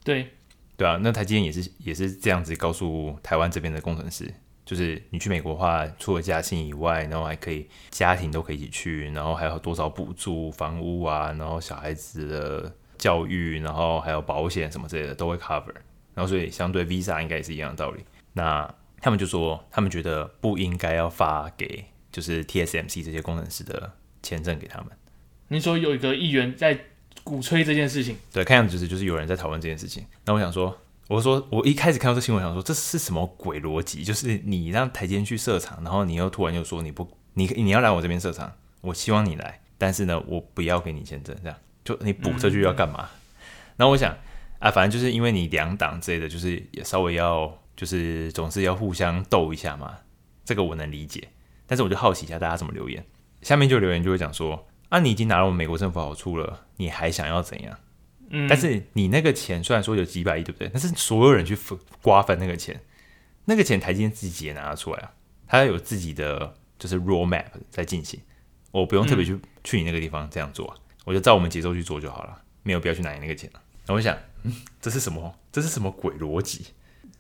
[0.03, 0.33] 对，
[0.75, 4.33] 对啊，那台积电也是也是这样子告诉台湾这边的工程师，
[4.65, 15.73] 就是你去美国的话，除了加薪以外，然后还可以家庭都可以一起去，然后还有多少补助房屋啊，然后小孩子的教育，然后还有保险什么之类的都会 cover。
[16.15, 18.03] 然后，所以相对 Visa 应该也是一样的道理。
[18.33, 24.89] 那他们就说，他们觉得不应该要发给就是 TSMC 这些工程师的签证给他们。
[25.47, 26.79] 你说有一个议员在
[27.23, 28.17] 鼓吹这件事情？
[28.31, 30.05] 对，看样子就是就是有人在讨论这件事情。
[30.25, 34.03] 那我想说，我说我一开始看到这新闻，想说这是什么鬼逻辑？
[34.03, 43.09] 就是你让台积去设厂，然后你又突然又说你不，你你要来我这边设厂，我希望你来，但是呢，我不要给你签证，这样就你补这句要干嘛？
[43.77, 44.15] 那、嗯、我想。
[44.59, 49.93] 啊，反正就是因为你两党之类的，就是也稍微要，就是总是要互相斗一下嘛。
[50.45, 51.27] 这个我能理解，
[51.67, 53.03] 但是我就好奇一下大家怎么留言。
[53.41, 57.79] 下面就留言就会讲说：啊，你已经拿了我们美国政府好处了，你还想要怎样？
[58.29, 58.47] 嗯。
[58.47, 60.69] 但是你那个钱虽然说有几百亿，对不对？
[60.71, 62.79] 但是所有人去分瓜分那个钱，
[63.45, 65.11] 那个钱台积电自己也拿得出来啊，
[65.47, 68.21] 他要有自己的就是 roadmap 在进行，
[68.69, 70.71] 我不用特别去、嗯、去你那个地方这样做，
[71.05, 73.61] 我就照我们节奏去做就好了，没有必要去拿你那个钱了。
[73.87, 74.15] 那我想。
[74.43, 75.39] 嗯，这是什么？
[75.51, 76.67] 这是什么鬼逻辑？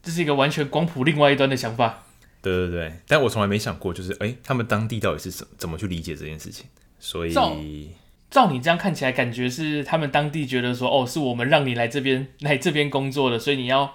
[0.01, 2.03] 这是一个完全光谱另外一端的想法。
[2.41, 6.65] 对对对，但我从来没想过，就是哎，他们当地到底是怎怎么去理解这件事情？
[7.03, 7.53] 所以照，
[8.29, 13.93] 照你这样看起来，感觉是他们当地觉得说，哦，是我们让你来这边 来这边工作的，所以你要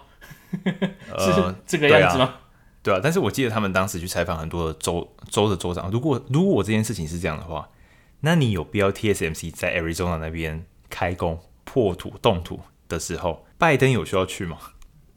[0.53, 2.35] 是这个样子吗？
[2.83, 3.01] 对啊，对啊。
[3.03, 7.71] 但是我记得他们当时去采访很多的州州的州长，如果如果我这件事情是这样的话，
[8.21, 12.61] 那你有必要 TSMC 在 Arizona 那边开工破土动土？
[12.89, 14.57] 的时候，拜登有需要去吗？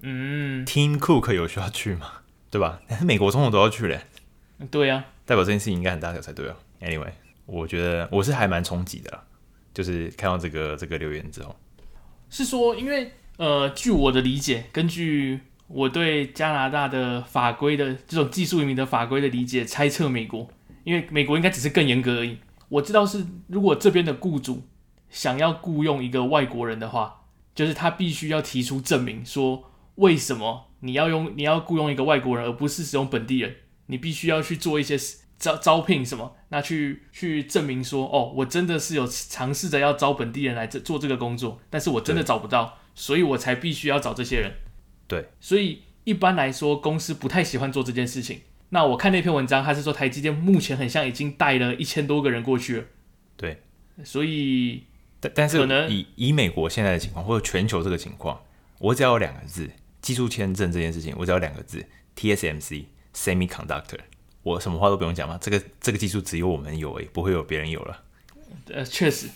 [0.02, 2.06] 嗯，Tim Cook 有需要去吗？
[2.50, 2.82] 对吧？
[3.02, 4.02] 美国总统都要去嘞。
[4.70, 6.56] 对呀、啊，代表这件事情应该很大条才对啊。
[6.82, 7.12] Anyway，
[7.52, 9.24] 我觉得我是还蛮冲击的，
[9.74, 11.54] 就是看到这个这个留言之后，
[12.30, 20.50] 是说，因为呃，据我的理解，根据我对加拿大的法规的这种技术移民的法规的理解，猜测美国，
[20.86, 22.38] 因为美国应该只是更严格而已。
[22.70, 24.64] 我知道是，如果这边的雇主
[25.10, 27.18] 想要雇佣一个外国人的话。
[27.54, 33.54] 就是他必须要提出证明，说为什么你要用你要雇佣一个外国人，而不是使用本地人？
[33.88, 34.98] 你必须要去做一些
[35.42, 44.54] 招招聘什么，那去去证明说，哦，我真的是有尝试着要招本地人来这做这个工作，但是我真的找不到，所以我才必须要找这些人。
[45.08, 48.42] 对，所以一般来说，公司不太喜欢做这件事情。
[48.70, 52.86] 那我看那篇文章，他是说台积电目前很像已经带了一千多个人过去了。
[53.36, 53.64] 对，
[54.04, 54.84] 所以。
[55.20, 58.42] 但但是可能以以美国现在的情况，或者全球这个情况，
[58.80, 59.70] 我只要有两个字，
[60.02, 64.00] 技术签证这件事情，我只要两个字，TSMC Semiconductor，
[64.44, 68.04] 我什么话都不用讲嘛，这个这个技术只有我们有诶，不会有别人有了。
[68.72, 69.28] 呃，确实，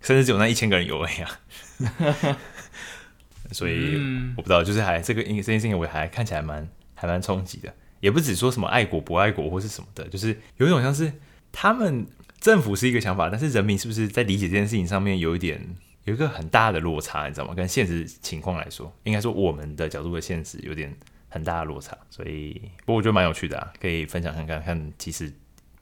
[0.00, 2.36] 甚至只有那一千个人有诶呀。
[3.52, 11.12] 所以、嗯、我不知道，就是还这个因这件事情，我还看起来蛮还蛮冲击的，也不只说什么爱国不爱国或是什么的，就是有一种像是
[11.50, 12.06] 他们。
[12.42, 15.64] 政府是一个想法，但是人民是不是在理解这件事情上面有一点
[16.02, 17.54] 有一个很大的落差，你知道吗？
[17.54, 20.92] 跟现实情况来说，应该说我们的角度的现实有点
[21.32, 21.96] 很大的落差。
[22.10, 25.32] 所以，不过我觉得蛮有趣的啊，可以分享看看看，其实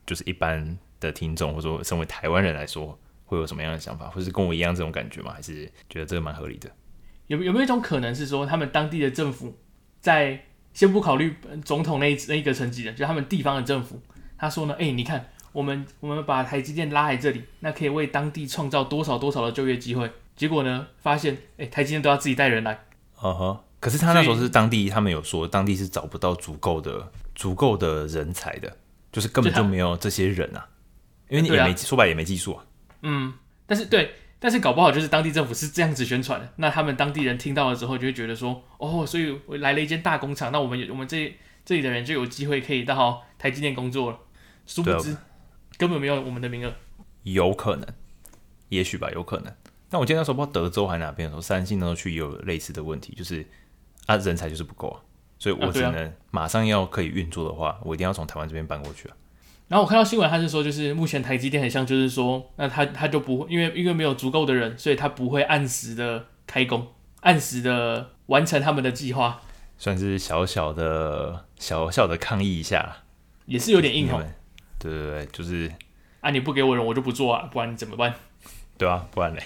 [0.05, 5.33] 就是一般的听众，或者说身为台湾人来说，会有什么样的想法，或是跟我一样这种感觉吗？
[5.33, 6.71] 还是觉得这个蛮合理的？
[7.27, 9.57] 有有没有一种可能是说，他们当地的政府
[9.99, 14.01] 在先不考虑总统那一那一个层级的，就他们地方的政府，
[14.37, 20.11] 他说呢，哎、欸，你看，我们我们把台积电拉来这里，那可以为当地创造多少多少的就业机会？
[20.35, 22.85] 结果呢，发现，哎、欸，台积电都要自己带人来。
[23.21, 28.77] 嗯哼，可是他那时候是当地，他们有说当地是找不到足够的足够的人才的，
[29.11, 30.69] 就是根本就没有这些人啊，
[31.27, 32.63] 因为你也没、啊、说白也没技术啊。
[33.01, 33.33] 嗯，
[33.65, 34.15] 但是对。
[34.43, 41.31] 但是搞不好就是当地政府是这样子宣传的，那他们当地人听到了之后就会觉得说，哦，所以我来了一间大工厂，那我们我们这
[41.63, 44.17] 这里的人就有机会可以到台积电工作了。
[44.65, 45.15] 殊不知
[45.77, 46.73] 根本没有我们的名额。
[47.21, 47.87] 有可能，
[48.69, 49.53] 也许吧，有可能。
[49.91, 53.45] 但我记得那时候不知道德州还是哪边的时候，三星那时候去也有类似的问题，就是
[54.07, 54.99] 啊人才就是不够啊，
[55.39, 59.15] 所以我只能马上要可以运作的话，我一定要从台湾这边搬过去啊。
[59.67, 66.85] 然后我看到新闻，他是说，就是目前台积电很像，就是说，那他他就不会，因为因为没有足够的人，所以他不会按时的开工，
[67.21, 69.39] 按时的完成他们的计划，
[69.77, 72.97] 算是小小的小小的抗议一下，
[73.45, 74.21] 也是有点硬哦。
[74.77, 75.71] 对对对，就是
[76.19, 78.13] 啊，你不给我人，我就不做啊，不然你怎么办？
[78.77, 79.41] 对啊，不然嘞？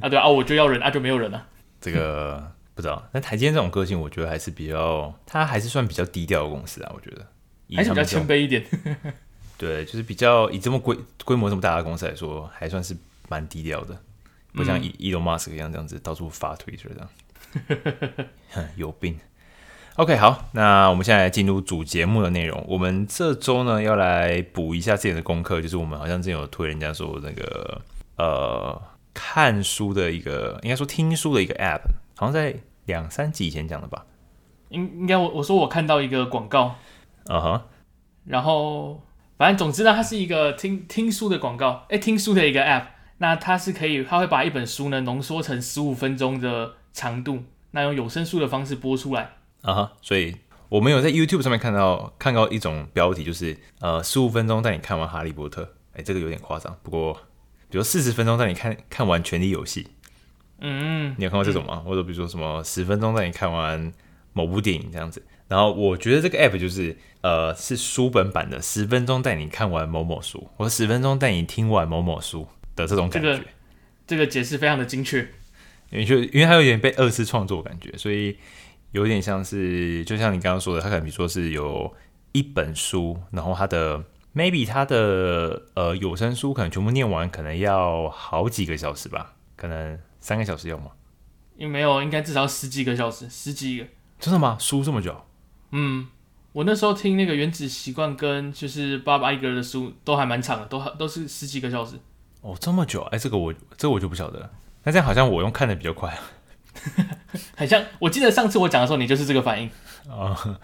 [0.00, 1.46] 啊对啊，我就要人啊，就没有人了。
[1.80, 7.26] 这个不知道，但台积电这种个性，我觉得还是比较，他还是算比较低调的公司啊，我觉得
[7.74, 8.64] 还是比较谦卑一点。
[9.56, 12.96] 对，就是比较以这么规规模这么大的公司来说，还算是
[13.28, 13.98] 蛮低调的，
[14.52, 17.00] 不像伊伊隆马斯克一样这样子到处发推特这
[18.54, 19.18] 样， 有病。
[19.96, 22.64] OK，好，那我们现在来进入主节目的内容。
[22.68, 27.82] 我们这周呢要来补一下自己的功课，就是我们好像之前有推人家说那个
[28.18, 28.80] 呃
[29.12, 31.80] 看书的一个，应该说听书的一个 App，
[32.18, 32.54] 好像在
[32.86, 34.04] 两三集以前讲的吧？
[34.70, 36.74] 应应该我我说我看到一个广告，
[37.26, 37.66] 啊哈，
[38.24, 39.00] 然后。
[39.38, 42.86] 反正总之呢，它是一个听听书的广告，哎，听书的一个 app。
[43.18, 49.36] 那它是可以，它会把一本书呢浓缩成十五分钟的长度，那用有声书的方式播出来。
[49.62, 50.34] 啊哈，所以
[50.68, 55.62] 我们有在 YouTube 上面看到看到一种标题，就是呃十五分钟带你看完《哈利波特》。
[55.94, 57.16] 哎，这个有点夸张，不过
[57.70, 59.84] 比如四十分钟带你看看完《权力游戏》。
[60.60, 61.82] 嗯，你有看过这种吗？
[61.82, 63.92] 嗯、或者比如说什么十分钟带你看完
[64.32, 65.22] 某部电影这样子？
[65.48, 73.32] 然后我觉得这个 app 就是，呃，是书本版的，十分钟带你看完某某书，或者十分钟带你听完某某书的这种感觉。
[73.32, 73.44] 这个
[74.06, 75.20] 这个解释非常的精确，
[75.90, 78.36] 因为就因为它有点被二次创作感觉，所以
[78.92, 81.94] 有点像是，就像你刚刚说的，它可能比如说是有
[82.32, 90.90] 一本书，然后它的 maybe 它的呃有声书可能全部念完，可能要好几个小时吧，可能三个小时有吗？
[91.56, 93.86] 因为没有，应该至少十几个小时，十几个。
[94.18, 94.56] 真的吗？
[94.60, 95.24] 书这么久？
[95.70, 96.08] 嗯，
[96.52, 101.96] 我那时候听那个《原子习惯》跟就是 Bob Iger 的书都还蛮长的，都都是十几个小时。
[102.40, 103.02] 哦，这么久？
[103.10, 104.50] 哎，这个我这个我就不晓得了。
[104.84, 106.18] 那这样好像我用看的比较快啊。
[107.56, 109.68] 很像，我记得上次我讲的时候，你就是这个反应。
[110.08, 110.60] 啊、 哦，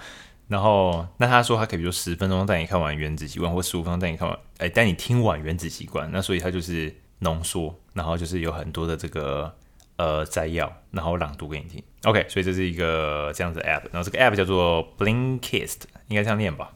[0.46, 6.06] 然后那他说他可以比如十分钟带你看完《原子习惯》，或十五分钟带你看完，哎，带你听完《原子习惯》。
[6.12, 9.54] 那所以他就是浓缩，然后就是有很多的这个。
[9.96, 11.80] 呃，摘要，然后朗读给你听。
[12.02, 16.72] OK，所以这是一个这样子的 App，然后这个 App 叫做 Blinkist，应该这样念吧？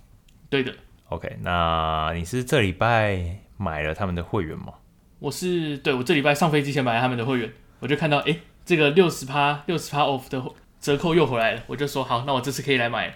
[0.48, 0.72] 对的。
[1.08, 4.74] OK，那你是这礼拜买了他们的会员吗？
[5.18, 10.40] 我是，对，我这礼拜上飞机前买了他们的会员，我就看到，哎，这个六十趴、六十趴 off 的
[10.78, 13.12] 折扣又回来了，我就说好，那我这次可以来买。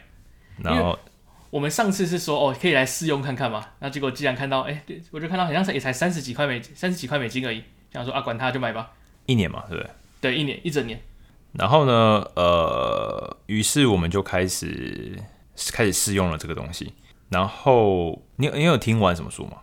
[0.58, 0.98] 然后
[1.52, 3.62] 我们上次是说，哦，可以来试用看看嘛。
[3.80, 7.62] 那结果既然看到，哎，我就看到好像是也才三十几块美金，三十几块美金而已，
[7.92, 8.92] 想说啊，管他就买吧。
[9.26, 9.90] 一年嘛，对不对？
[10.22, 10.98] 对，一年一整年。
[11.52, 15.22] 然后呢，呃，于是我们就开始
[15.72, 16.94] 开始试用了这个东西。
[17.28, 19.58] 然后你你有听完什么书吗？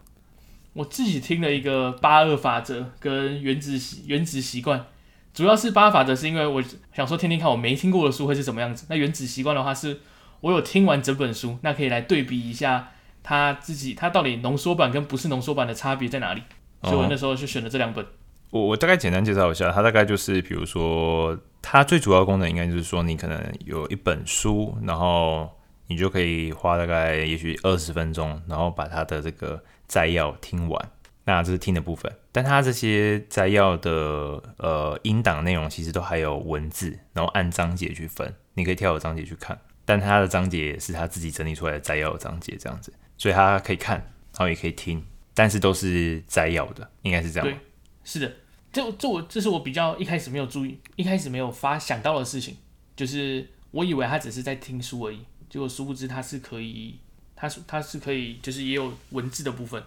[0.74, 4.86] 我自己听了一个八二法则跟原子原子习惯，
[5.34, 8.86] 主要是八二法则是因为我想说听听看我没听过的书会是什么样子。
[8.90, 10.02] 那原子习惯的话是
[10.42, 12.92] 我有听完整本书，那可以来对比一下
[13.24, 16.44] 他自己他到底浓缩版跟不是浓缩版的差别在哪里。
[16.84, 18.06] 所以我那时候就选了这两本。
[18.52, 25.50] 我我大概简单介绍一下，它大概就是，比如说，它最主要功能应该就是说，你可能有一本书，然后
[25.88, 30.90] 你就可以花大概也许二十分钟，然后把它的这个摘要听完。
[31.26, 39.60] 那这是听的部分，但它这些摘要的呃音档内容其实都还有文字，然后按章节去分，你可以跳有章节去看。
[39.90, 47.50] 但他的章节也是他自己整理出来的摘要的章节这样子，所以他可以看，然后也可以听，但是都是摘要的，应该是这样。
[47.50, 47.58] 对
[48.04, 48.32] 是的，
[48.72, 52.58] 这这我这是我比较一开始没有注意，一开始没有发想到的事情，
[52.96, 57.00] 就是我以为他只是在听书而已，结果殊不知他是可以，
[57.36, 59.82] 他是他是可以，就是也有文字的部分。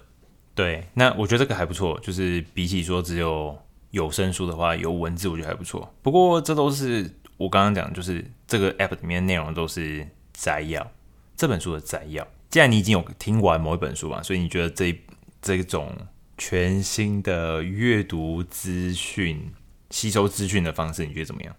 [0.52, 3.56] 对，那我觉得这个还不错，就是比起说只有
[3.92, 5.94] 有声书的话，有文字我觉得还不错。
[6.02, 10.92] 不过这都是我刚刚讲，就是这个 app 里面内容都是摘要，
[11.34, 12.28] 这本书的摘要。
[12.50, 14.94] 既然你已经有听完某一本书嘛，所以你觉得这
[15.40, 15.96] 这种
[16.36, 19.50] 全新的阅读资讯、
[19.88, 21.56] 吸收资讯的方式，你觉得怎么样？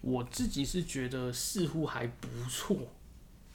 [0.00, 2.76] 我自己是觉得似乎还不错，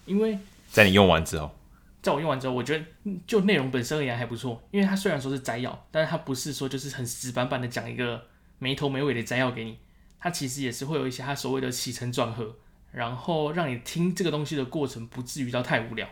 [0.06, 0.40] 因为
[0.72, 1.54] 在你用完之后。
[2.02, 2.86] 在我用完之后，我觉得
[3.28, 8.28] 就内容本身而言还不错，因为它虽然说是摘要，但是它不是说就是很死板板的讲一个
[8.60, 9.78] 没头没尾的摘要给你，
[10.18, 12.56] 它其实也是会有一些它所谓的起承转合，
[12.92, 16.08] 然后让你听这个东西的过程不至于到太无聊。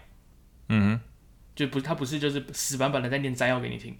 [0.70, 1.02] 嗯哼，
[1.56, 3.96] 就不，它不是就是死板板的在念摘要给你听，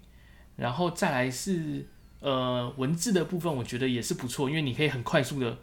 [0.56, 1.86] 然后再来是
[2.20, 5.58] 呃文字的部分，我觉得也是不错，因为你可以很快速的，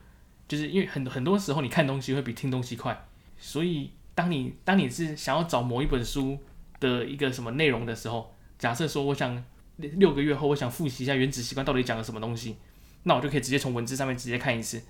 [0.47, 3.05] 就是因为很很多时候你看东西会比听东西快，
[3.37, 3.91] 所以。
[4.15, 6.37] 当你当你是想要找某一本书
[6.79, 9.43] 的一个什么内容的时候，假设说我想
[9.77, 12.57] 六个月后我想复习一下《原子习惯》到底讲了什么东西，
[13.05, 14.83] 那我就可以直接从文字上面直接看一次，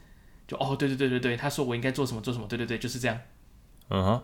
[0.48, 3.20] 就哦对对对对对，他说我应该做什么做什么，对对对就是这样。
[3.90, 4.24] 嗯哼，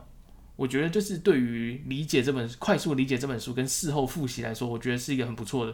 [0.55, 5.71] 我觉得就是对于理解这本快速理解这本书跟事后复习来说，我觉得是一个很不错的。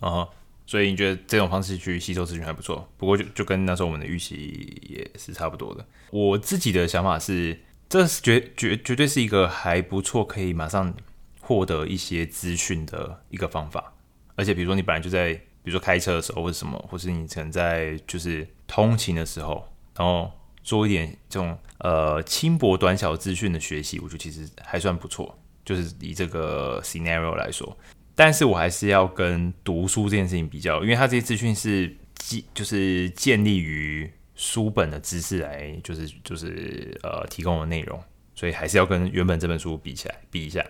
[0.00, 0.28] 嗯哼，
[0.66, 2.88] 所以你觉得这种方式去吸收资讯还不错？
[2.96, 5.86] 不过就就跟那时候我们的预期也是差不多的。
[6.10, 7.58] 我自己的想法是。
[7.88, 10.94] 这是绝绝绝对是一个还不错，可以马上
[11.42, 13.92] 获得一些资讯的一个方法。
[14.34, 20.30] 而且，比如说你本来就在，比如说开车的时候或者什么，或是你可能在就是通勤的时候，然后
[20.62, 25.38] 做一点这种呃轻薄短小资讯的学习，我觉得其实还算不错。
[25.64, 27.76] 就是以这个 scenario 来说，
[28.14, 34.10] 但是我还是要跟读书这件事情比较，因为它这些资讯是基就是建立于。
[34.34, 38.02] 书本的知识来就是就是呃提供的内容，
[38.34, 40.64] 所以还是要跟原本这本书比起来比一下。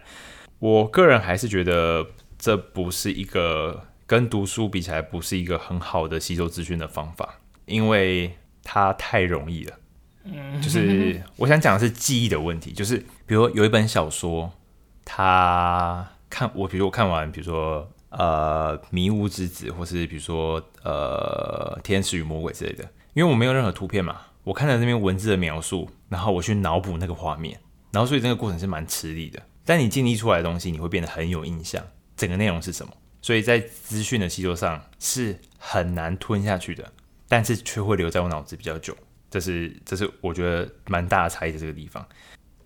[0.58, 2.04] 我个人还是觉得
[2.36, 9.76] 这不是一个跟读书比起来不是一个很好的吸收资讯的方法，因为它太容易了。
[10.62, 12.96] 就是我想讲的是记忆的问题，就是
[13.26, 14.52] 比如有一本小说，
[15.04, 22.88] 他看我，比如我看完，比如说呃《迷雾之子》，或是比如说呃《天使与魔鬼》之类的。
[23.14, 29.42] 因为我没有任何图片嘛，我看了那边文字的描述，然后我去脑补那个画面，然后所以这个过程是蛮吃力的。
[29.66, 31.84] 但你建立出来的东西，你会变得很有印象，
[32.16, 32.92] 整个内容是什么？
[33.20, 36.90] 所以在资讯的吸收上是很难吞下去的，
[37.32, 38.94] 但是却会留在我脑子比较久。
[39.30, 42.06] 这是这是我觉得蛮大的差异的这个地方。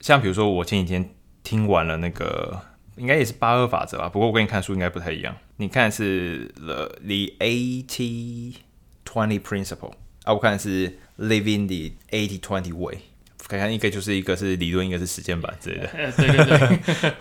[0.00, 1.08] 像比如说我前几天
[1.44, 2.60] 听完了那个，
[2.96, 5.36] 应该也是八二法则吧，不过我跟你看书应该不太一样。
[5.58, 8.56] 你看是 The The Eighty
[9.04, 9.92] Twenty Principle。
[10.24, 12.98] 啊，我看是 Living the Eighty Twenty Way，
[13.46, 15.88] 看看一个就是一个是理论，一个是实践版之类的。
[16.16, 17.12] 对 对对。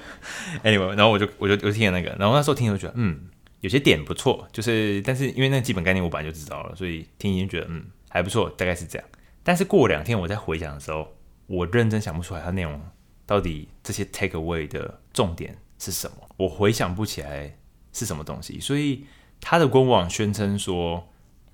[0.74, 3.20] Anyway，然后我就我就我就听了那个，然后那时候听就觉得嗯，
[3.62, 9.08] 有些点不错，就是但是因为那个基本概念我本来就知道了，所以听已经觉得嗯还不错，大概是这样。
[9.44, 11.08] 但是过两天我再回想的时候，
[11.48, 12.82] 我认真想不出来它内容
[13.26, 17.58] 到底这些 take away 的重点是什么，我回想不起来
[17.92, 19.06] 是什么东西，所以
[19.40, 21.08] 他的官网宣称说。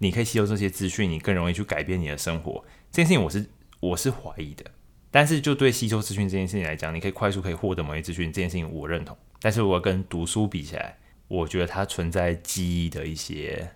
[0.04, 2.66] 你可以吸收这些资讯，你更容易去改变你的生活。
[2.92, 3.48] 这件事情我是
[3.80, 4.66] 我是怀疑的，
[5.12, 9.16] 但是就对吸收资讯这件事情来讲，你可以快速可以获得某些资讯，这件事情我认同。
[9.40, 10.98] 但是如果跟读书比起来，
[11.32, 13.72] 我觉得它存在记忆的一些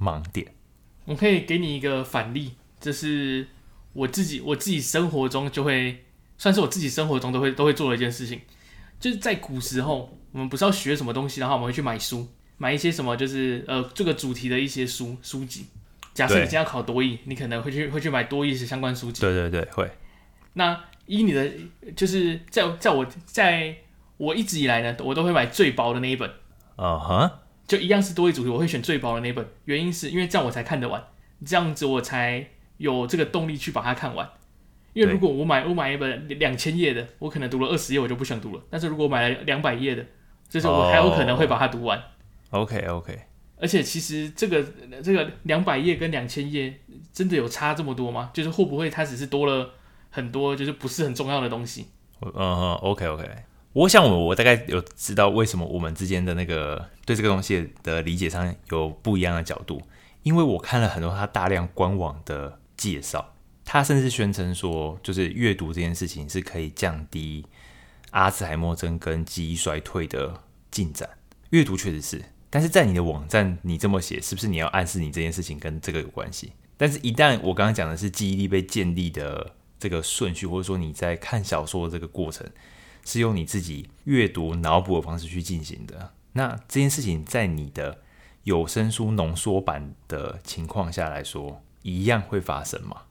[0.00, 0.52] 盲点。
[1.04, 3.46] 我可以给你一个反例，就是
[3.92, 6.04] 我自己我自己生活中就会
[6.36, 8.40] 算是我自己生活中都会都会做的一件事情，
[8.98, 12.26] 就是在古时候，我们不是要学什么东西，然后我们会去买书。
[12.58, 15.66] 买一些什么，就是呃这个主题的一些书书籍。
[16.12, 19.20] 假设你今天要考多译，你可能会去会去买多益的相关书籍。
[19.20, 19.88] 对对对，会。
[20.54, 21.48] 那以你的
[21.94, 23.76] 就是在在我在
[24.16, 26.28] 我一直以来呢，我都会买最薄的那一本。
[26.76, 27.40] 啊哈。
[27.66, 29.44] 就一样是多一组题，我会选最薄的那一本。
[29.64, 31.02] 原因是因为这样我才看得完，
[31.44, 34.30] 这样子我才有这个动力去把它看完。
[34.92, 38.62] 因为如果我买我买一本两千页的，我可能读了二十页我就不想读了。
[38.70, 40.06] 但是如果我买了两百页的，
[40.48, 42.00] 就是我还有可能会把它读完。
[42.50, 42.62] Oh.
[42.62, 43.18] OK OK，
[43.60, 44.64] 而且其实这个
[45.02, 46.80] 这个两百页跟两千页
[47.12, 48.30] 真的有差这么多吗？
[48.32, 49.74] 就是会不会它只是多了
[50.10, 51.88] 很多，就是不是很重要的东西？
[52.22, 53.28] 嗯哼，OK OK，
[53.76, 59.82] 我想我我大概有知道为什么我们之间的那个对这个东西的理解上有不一样的角度，
[60.22, 63.34] 因为我看了很多他大量官网的介绍，
[63.66, 67.44] 他甚至宣称说，就是阅读这件事情是可以降低
[68.12, 71.06] 阿兹海默症跟记忆衰退的进展。
[71.50, 72.24] 阅读确实是。
[72.48, 76.52] 但是在你的网站，你这么写，是不是你要暗示你这件事情跟这个有关系？
[76.78, 82.46] 但是，一旦我刚刚讲的是记忆力被建立的这个顺序，或者说你在看小说的这个过程，
[83.06, 86.12] 是用你自己阅读脑补的方式去进行的。
[86.32, 88.02] 那这件事情在你的
[88.42, 93.02] 有声书浓缩版的情况下来说，一样会发生吗？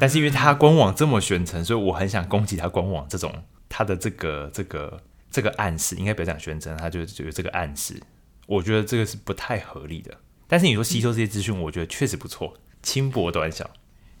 [0.00, 3.32] 但是因为他官网这么宣称，所以我很想攻击他官网这种
[3.68, 8.02] 他的这个这个这个暗示，应该不要讲宣称，他就就有这个暗示，
[8.46, 10.18] 我觉得这个是不太合理的。
[10.48, 13.70] 但是你说吸收这些资讯，我觉得确实不错，轻薄短小。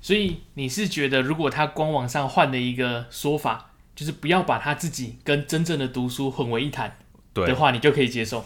[0.00, 3.65] 所以你是觉得，如果他官网上换了一个说法，
[3.96, 6.96] 就是不要把他自己跟真正的读书混为一谈
[7.34, 8.44] 的话，你就可以接受。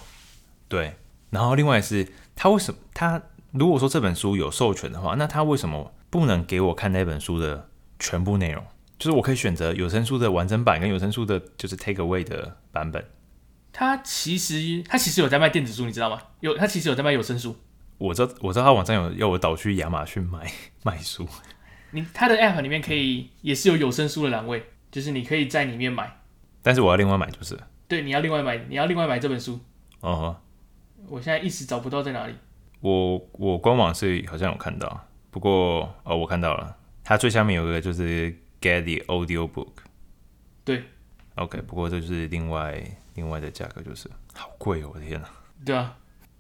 [0.69, 0.95] 对。
[1.29, 3.21] 然后另外是，他为什么他
[3.53, 5.93] 如果说这本书有授权的话，那他为什么？
[6.11, 7.69] 不能给我看那本书的
[8.01, 8.67] 全部内容，
[8.99, 13.05] 就是我可以选择有声书的完整版跟有声书的，就是 take away 的版本。
[13.73, 16.21] 他其实他其实有在卖电子书，你知道吗？
[16.41, 17.55] 有，他其实有在卖有声书。
[17.97, 21.29] 我知道，我知道他网站有要我导去亚马逊买买书。
[21.93, 26.21] 你他的 app 里面可以也是有有声书的栏位，就是你可以在里面买。
[26.63, 27.59] 但是我要另外买，就是。
[27.89, 29.59] 对，你要另外买，你要另外买这本书。
[30.01, 30.39] 哦、
[31.01, 31.09] uh-huh。
[31.09, 32.35] 我现在一时找不到在哪里。
[32.81, 35.07] 我我官网是好像有看到。
[35.31, 39.73] 不过哦，我看到了，它最下面有一个就是 Get the Audio Book。
[40.65, 40.85] 对
[41.37, 42.83] ，OK，不过这就是另外
[43.15, 45.29] 另外的价格，就是好贵哦，我的天呐。
[45.65, 45.97] 对啊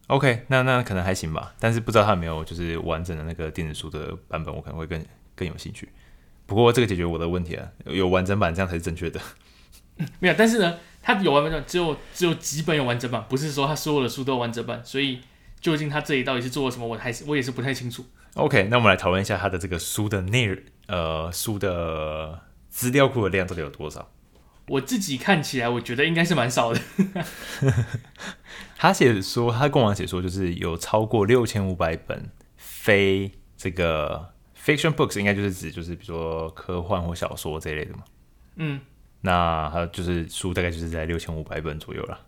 [0.08, 5.88] ，OK，那那可能还行吧，但是不知道它有没有就是完整的那个电子书的版本，我可能会更更有兴趣。
[6.50, 9.20] 不过这个解决我的问题啊，有完整版这样才是正确的。
[9.98, 15.20] 嗯， 没有，但是呢，它有完整版，只有只有几本有完整版，不是说它所有的书都有完整版，所以
[15.60, 18.04] 究竟它这里到底是做了什么，我还是我也是不太清楚。
[18.34, 24.10] OK，那我们来讨论一下它的这个书的内容，呃，书的资料库的量到底有多少？
[24.66, 26.80] 我自己看起来，我觉得应该是蛮少的。
[28.76, 34.32] 他写说，他官网写说，就是有超过六千五百本非这个
[34.64, 38.04] fiction books，应该就是指就是比如说科幻或小说这一类的嘛。
[38.56, 38.80] 嗯，
[39.22, 42.20] 那他就是书大概就是在六千五百本左右了。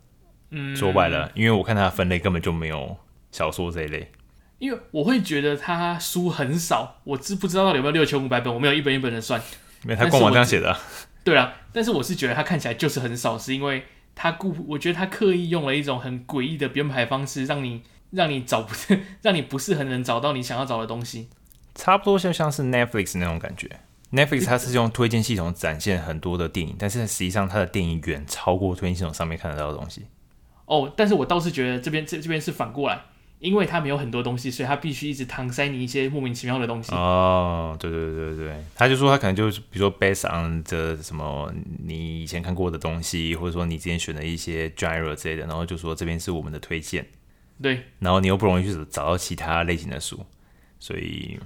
[0.50, 2.96] 嗯，说白了，因为我看它的分类根本就没有
[3.30, 4.10] 小说这一类。
[4.58, 9.40] 因为我会觉得它书很少，我知不知道到底有没有六千五百本，我没有一本一本的算。
[9.82, 10.76] 没，他官网这样写的。
[11.24, 18.74] 对啊，但是我是觉得它看起来就是很少，是因为他故，我觉得他刻意用了一种很诡异的编排方式，让你让你找不，
[19.22, 21.28] 让你不是很能找到你想要找的东西。
[21.74, 23.68] 差不多就像是 Netflix 那种感觉。
[24.12, 30.06] Netflix 它是用推荐系统展现很多的电影，但是实际上它的电影远超过推荐系统上面看得到的东西。
[30.66, 33.02] 哦，但是我倒是觉得这边这这边是反过来。
[33.42, 36.94] 因为它没有很多东西，所以它必须一直搪塞你一些莫名其妙的东西。
[36.94, 41.52] 哦，对对对对，他就说他可能就是比如说 based on 这什么
[41.84, 47.04] 你以前看过的东西，或者说你之前选的一些 genre 之类的，然后就说这边是我们的推荐。
[47.60, 50.24] 对，然后你又不容易去找到其他类型的书，
[50.78, 51.36] 所以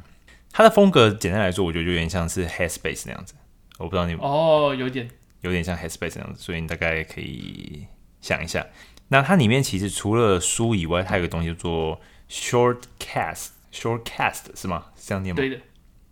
[0.56, 3.34] 他的风格简单来说，我觉得就有点像是 Headspace 那样子。
[3.76, 5.06] 我不知道你哦，有点
[5.42, 7.86] 有点像 Headspace 那样子，所以你大概可以
[8.22, 8.66] 想一下。
[9.08, 12.00] 那它里面其实除了书以外，它有个东西叫做
[12.30, 14.86] shortcast，shortcast 是吗？
[14.96, 15.36] 是这样念吗？
[15.36, 15.58] 对的，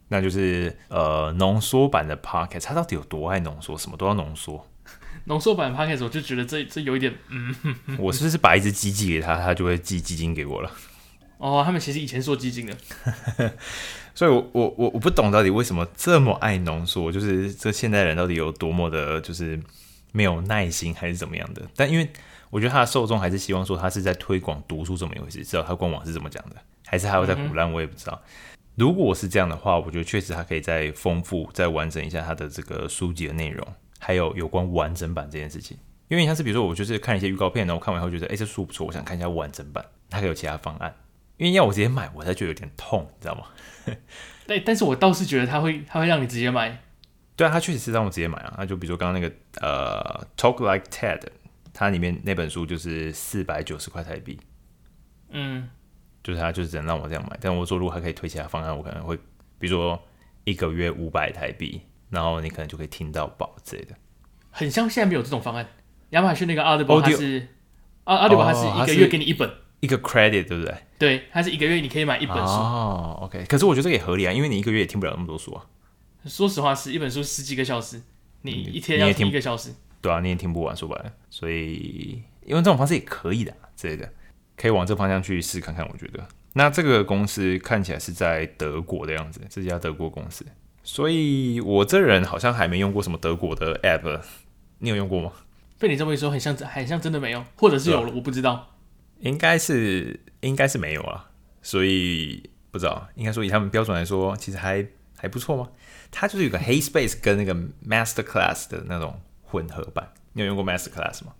[0.09, 2.65] 那就是呃浓缩版的 podcast。
[2.65, 3.79] 它到底有多爱浓缩？
[3.79, 4.69] 什么都要浓缩。
[5.25, 7.55] 浓缩版 podcast，我就觉得这这有一点，嗯，
[7.97, 10.71] 我是不是把一只鸡寄给他，他就会寄基金给我了？
[11.39, 12.77] 哦，他们其实以前做基金的，
[14.15, 19.61] 所以我我我我不懂到底为什么这么爱浓缩，就是这现代人到底有多么的，就是
[20.13, 21.63] 没有耐心还是怎么样的？
[21.75, 22.09] 但因为
[22.51, 26.57] 我觉得他的受众还是希望说他是在推广读书这么一回事，知道他官网是怎么讲的，
[26.87, 28.23] 还是还会在唬烂，我也不知道。
[28.77, 33.67] 如果是这样的话，我觉得确实他可以再丰富、再完整一下他的这个书籍的内容，
[33.99, 35.77] 还有有关完整版这件事情。
[36.09, 40.95] 因为像是比如说，我就是看一些预告片，然后看完以后觉得，哎，这书不错，我想看一下完整版，他可以有其他方案。
[41.49, 43.47] 因为要我直接买，我才觉得有点痛，你知道吗？
[44.47, 46.83] 对，但是我倒是觉得他会，他会让你直接买。
[47.37, 48.55] 对啊，他确实是让我直接买啊。
[48.59, 51.21] 那就比如说刚刚那个呃，Talk Like TED。
[51.77, 54.39] 它里面那本书就是四百九十块台币，
[55.31, 55.69] 嗯，
[56.23, 59.17] 就是他就是只能让我这样买，但我说如果还可以推其他方案，我可能会，
[59.59, 60.01] 比如说
[60.45, 61.81] 一个月五百台币，
[62.11, 63.97] 然后你可能就可以听到宝之类的。
[64.53, 65.67] 很像现在没有这种方案，
[66.11, 67.49] 亚马逊那个 Audible 它是
[68.05, 69.53] ，Audible 它是一个月给你一本，
[69.85, 70.75] 一个 credit 对不对？
[70.99, 72.43] 对，它是一个月你可以买一本书。
[72.43, 75.65] 哦，OK，可是我觉得这个也合理啊，因为你一个月也听不了那么多书啊。
[76.25, 78.01] 说实话，是一本书十几个小时，
[78.41, 79.71] 你一天要听一个小时。
[80.01, 84.11] 对啊，你也听不完，说白了，所以用这种方式也可以的，之类的，
[84.57, 85.87] 可以往这方向去试看看。
[85.91, 90.45] 我觉得，那这个公司看起来是在德国的样子，这家德国公司，
[90.83, 94.21] 所以我这人好像还没用过什么德国的 app，
[94.79, 95.33] 你有用过吗？
[95.79, 98.74] 被你这么一说，很像，很像真的没有，或者是有了，我不知道，
[99.21, 101.31] 应该是应该是没有啊，
[101.63, 104.87] 所以不知道，应该说以他们标准来说，其实还
[105.17, 105.71] 还还不错吗？
[106.11, 107.55] 它就是有个 HeySpace 跟那个
[107.87, 110.13] Masterclass 的那种混合版。
[110.35, 111.33] 你有用过 Masterclass 吗？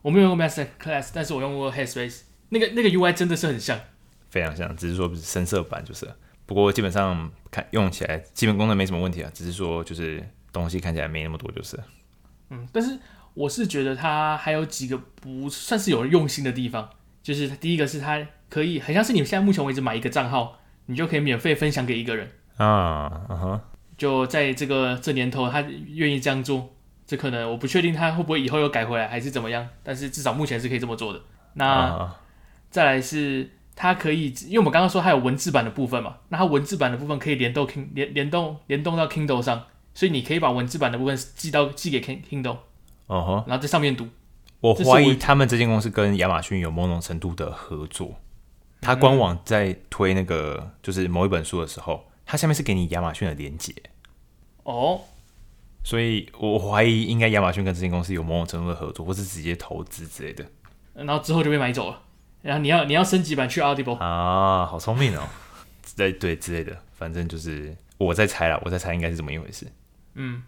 [0.00, 2.20] 我没有用过 Masterclass，但是我用过 HeySpace。
[2.50, 3.80] 那个那个 UI 真的是很像，
[4.30, 6.08] 非常像，只是说不是深色版就是。
[6.46, 10.22] 不过基本上看用起来基本功能没什么问题啊，只是说就是
[10.52, 11.78] 东西看起来没那么多就是。
[12.50, 12.98] 嗯，但是
[13.34, 16.90] 我是觉得它还有几个不算是有用心的地方，
[17.22, 23.60] 就是第一个是它可以很像是你们现在目前为止买一个账号，你就可以免费分享给一个人啊，嗯哼，
[23.96, 26.74] 就在这个这年头他愿意这样做，
[27.06, 31.20] 这可能我不确定他会不会以后又改回来还是怎么样，但是至少目前是可以这么做的。
[31.54, 32.08] 那、uh huh.
[32.70, 39.64] 再来是它可以，因为我们刚刚说它有文字版的部分嘛，那它文字版的部分可以联动 King 联联动联动到 Kindle 上。
[39.94, 42.56] 所以你可以把文字版的部分寄到寄给 Kindle，
[43.06, 44.08] 然后在上面读。
[44.62, 48.14] 我怀疑他们这间公司跟亚马逊有某种程度的合作。
[48.80, 53.74] 他官网在推那个就是某一本书的时候，它下面是给你亚马逊的连接。
[54.62, 55.00] 哦，
[55.84, 60.44] 所以我怀疑应该亚马逊跟这间公司有某种程度的合作，或是直接投资之类的。
[60.94, 62.00] 然后之后就被买走了。
[62.42, 65.28] 然后你要你要升级版去 Audible 啊，好聪明哦。
[65.96, 69.66] 对对之类的，反正就是我在猜了，我在猜应该是怎么一回事。
[70.14, 70.42] 嗯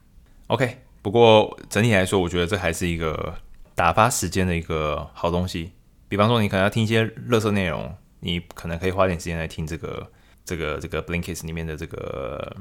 [0.46, 0.78] ，OK。
[1.02, 3.34] 不过整体来说，我觉得这还是一个
[3.74, 5.72] 打发时间的一个好东西。
[6.08, 10.10] 比方说，你可能要听一些乐色内容，你可能可以花点时间来听这个、
[10.44, 12.56] 这个、这个 Blinkist 里面的这个，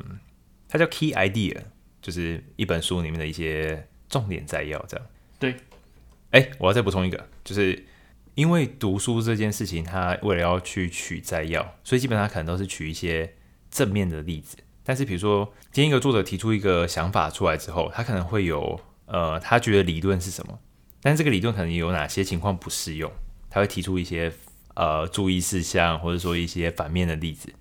[0.68, 1.58] 它叫 Key Idea，
[2.02, 4.84] 就是一本书里面的一些重点摘要。
[4.88, 5.06] 这样。
[5.38, 5.56] 对。
[6.32, 7.86] 哎，我要再补充一个，就是
[8.34, 13.36] 因为读书这件事情，它为了要去取摘要，所以基本上可能都是取一些
[13.70, 14.58] 正面的例子。
[14.84, 20.60] 但是，比如说，今天一个作者提出一个想法出来之后，他可能会有呃，他觉得理论是什么，
[21.04, 23.12] 但是这个理论可能有哪些情况不适用，
[23.50, 24.32] 他会提出一些
[24.74, 27.54] 呃注意事项，或者说一些反面的例子。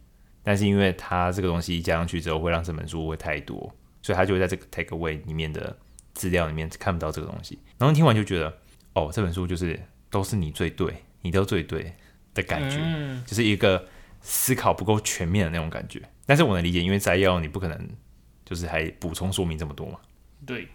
[0.44, 5.76] 但是，因为他这个东西加上去之后，会让这本书会太多，所以他就会在这个 takeaway 里面的
[6.14, 7.58] 资料里面看不到这个东西。
[7.78, 8.52] 然后听完就觉得，
[8.94, 9.78] 哦，这本书就是
[10.10, 11.92] 都是你最对，你都最对
[12.34, 13.86] 的感觉，嗯、就是一个
[14.20, 16.02] 思考不够全面的那种感觉。
[16.26, 17.88] 但是我能理解，因为摘要你不可能
[18.44, 20.00] 就是还补充说明这么多嘛。
[20.44, 20.66] 对，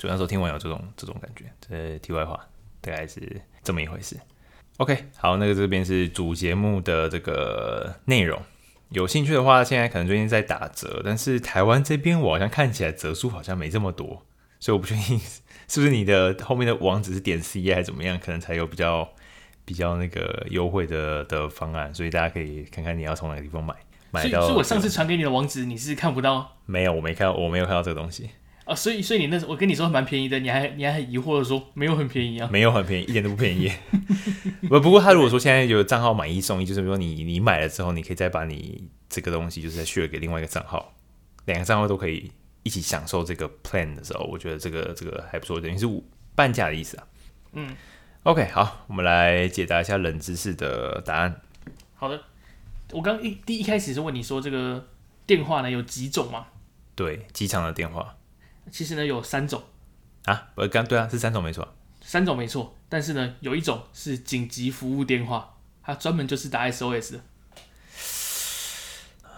[0.00, 1.44] 所以那时候听完有这种这种感觉。
[1.60, 2.40] 这题外话，
[2.80, 3.20] 大概是
[3.62, 4.16] 这么一回事。
[4.78, 8.40] OK，好，那个这边是主节目的这个内容。
[8.88, 14.24] 有兴趣的话，现在可能最近在打折，但是台湾这边我好像看起来折数好像没这么多，
[14.58, 15.18] 所以我不确定
[15.68, 19.06] 是不是你的后面的网址是点 C 还是怎么样，可能才有比较
[19.66, 23.74] 比较那个优惠的的方案，所以大家可以看看你要从哪个地方买。
[24.12, 26.56] 所以，所以我上次传给你的网址你是看不到？
[26.66, 28.30] 没有，我没看到，我没有看到这个东西。
[28.70, 32.48] 啊，所以，所以你那时候我跟你说蛮便宜的，你还你还很疑惑的说没有很便宜啊？
[32.52, 33.68] 没有很便宜，一点都不便宜。
[34.70, 40.94] 不，不过他如果说现在有账号买一送一，就是说你你买了之后，你可以再把你这个东西就是再 share 给另外一个账号，
[41.46, 42.30] 两个账号都可以
[42.62, 45.86] 一起享受这个 plan 的时候，我觉得这个这个还不错，等于是
[46.36, 47.06] 半价的意思啊。
[47.54, 47.74] 嗯
[48.22, 51.40] ，OK，好，我们来解答一下冷知识的答案。
[51.96, 52.22] 好的。
[52.92, 54.88] 我刚一第一开始是问你说这个
[55.26, 56.46] 电话呢有几种吗？
[56.94, 58.16] 对，机场的电话。
[58.70, 59.62] 其实呢有三种
[60.24, 62.76] 啊，不刚对啊，是三种没错，三种没错。
[62.88, 67.20] 但是呢有一种是紧急服务电话，它专门就是打 SOS 的。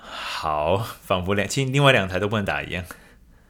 [0.04, 2.84] 好，仿佛两，其实另外两台都不能打一样。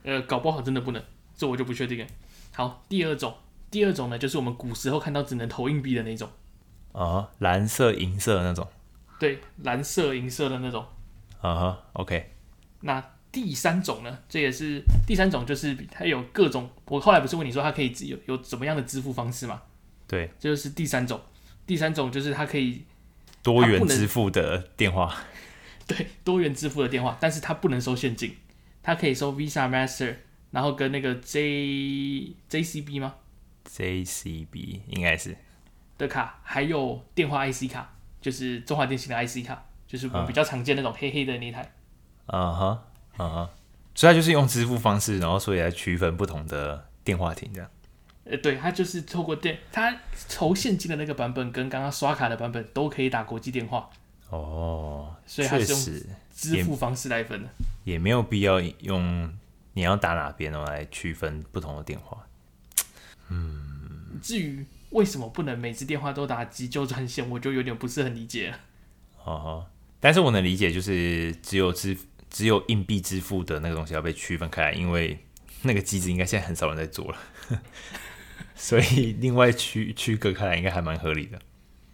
[0.02, 1.02] 呃，搞不好真的不能，
[1.36, 2.06] 这我就不确定了。
[2.54, 3.34] 好，第二种，
[3.70, 6.28] 第二种呢就是我们古时候看到只能投硬币的那种。
[6.92, 8.68] 哦，蓝色、银色的那种。
[9.18, 10.84] 对，蓝色、银色的那种。
[11.40, 12.34] 啊哈、uh huh，OK。
[12.80, 13.02] 那
[13.32, 14.18] 第三种呢？
[14.28, 16.70] 这也是第三种，就是它有各种。
[16.84, 19.62] 我后来不是问你说它可以有有怎么样的支付方式吗？
[20.06, 21.20] 对，这就是第三种。
[21.66, 22.84] 第三种就是它可以
[23.42, 25.16] 多元支付的电话。
[25.88, 28.36] 对，多元支付的电话，但是它不能收现金，
[28.82, 30.14] 它可以收 Visa、Master，
[30.50, 33.14] 然后跟那个 J JCB 吗
[33.68, 35.36] ？JCB 应该是
[35.96, 37.88] 的卡，还有电话 IC 卡。
[38.20, 41.72] 就是中华电信的 IC 卡，就是我们比较常见那种黑黑的那台。
[42.26, 42.84] 啊哈，
[43.16, 43.50] 啊哈，
[43.94, 47.70] 所以它就是用支付方式，然后所以来区分不同的电话亭这样。
[48.24, 49.96] 呃，对，它就是透过电，它
[50.28, 53.90] 投现金的那个版本跟刚刚刷卡的版本都可以打国际电话。
[54.30, 57.48] 哦，所以它是用支付方式来分的。
[57.84, 59.32] 也，也没有必要用
[59.74, 62.26] 你要打哪边哦来区分不同的电话。
[63.28, 64.64] 嗯，至于。
[64.92, 67.26] 为什么不能每次电话都打急救专线？
[67.30, 68.58] 我就有点不是很理解了。
[69.24, 69.66] 哦，
[69.98, 71.96] 但是我能理解，就是只有支
[72.32, 75.18] 只有硬币支付的那个东西要被区分开来，因为
[75.62, 77.18] 那个机制应该现在很少人在做了，
[78.56, 81.38] 所以另外区区隔开来应该还蛮合理的。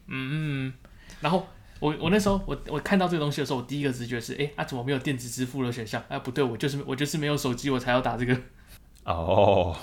[0.06, 0.72] 嗯嗯，
[1.20, 1.46] 然后
[1.80, 6.02] 我我那时候我我看到这个东西的时候，我第一个直觉是，哎、欸，啊怎么没有电子支付的选项？
[6.08, 8.40] 啊不对，我就是我就是没有手机，我才要打这个。
[9.04, 9.76] 哦，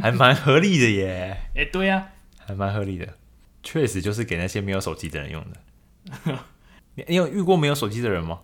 [0.00, 1.36] 还蛮合理的耶。
[1.54, 3.16] 哎、欸，对呀、啊，还蛮合理的，
[3.62, 6.38] 确实就是给那些没有手机的人用的。
[6.94, 8.40] 你你有遇过没有手机的人吗？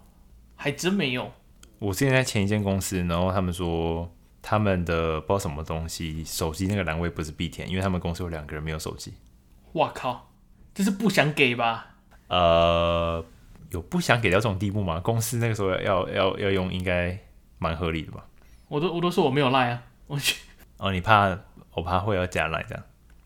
[0.59, 1.33] 还真没有。
[1.79, 9.15] 我之前在前一间公司，然后他们说他们的不知道什么东西，手机那个栏位不是必填，因为他们公司有两个人没有手机。
[9.75, 10.31] 哇靠，
[10.75, 11.95] 这是不想给吧？
[12.27, 13.25] 呃，
[13.71, 14.99] 有不想给到这种地步吗？
[14.99, 17.17] 公司那个时候要要要用，应该
[17.59, 18.27] 蛮合理的吧？
[18.67, 20.41] 我都我都说我没有赖啊， 我去。
[20.79, 21.39] 哦，你怕
[21.73, 22.85] 我怕会要加赖这样？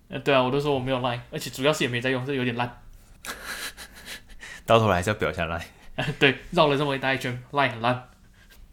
[0.09, 2.83] 呃，对啊，我都说我没有赖，而且主要是也没在用，这有点烂。
[4.67, 5.67] 到头来还是要表下赖。
[6.19, 8.05] 对，绕了这么一大一圈，赖很烂。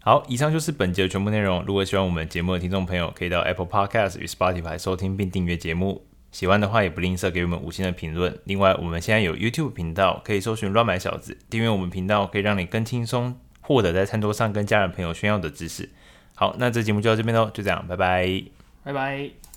[0.01, 1.63] 好，以上就是本节的全部内容。
[1.65, 6.05] 如果喜欢我们节目的听众朋友，可以到 Apple Podcast 与 Spotify 收听并订阅节目。
[6.31, 8.39] 喜欢的话，也不吝啬给我们五星的评论。
[8.45, 15.89] 另外，我们现在有 YouTube 频道，可以搜寻“乱买小子”，订阅我们频道，可以让你更轻松获得在餐桌上跟家人朋友炫耀的知识。
[16.35, 18.43] 好，那这节目就到这边喽，就这样，拜拜，
[18.83, 19.39] 拜拜。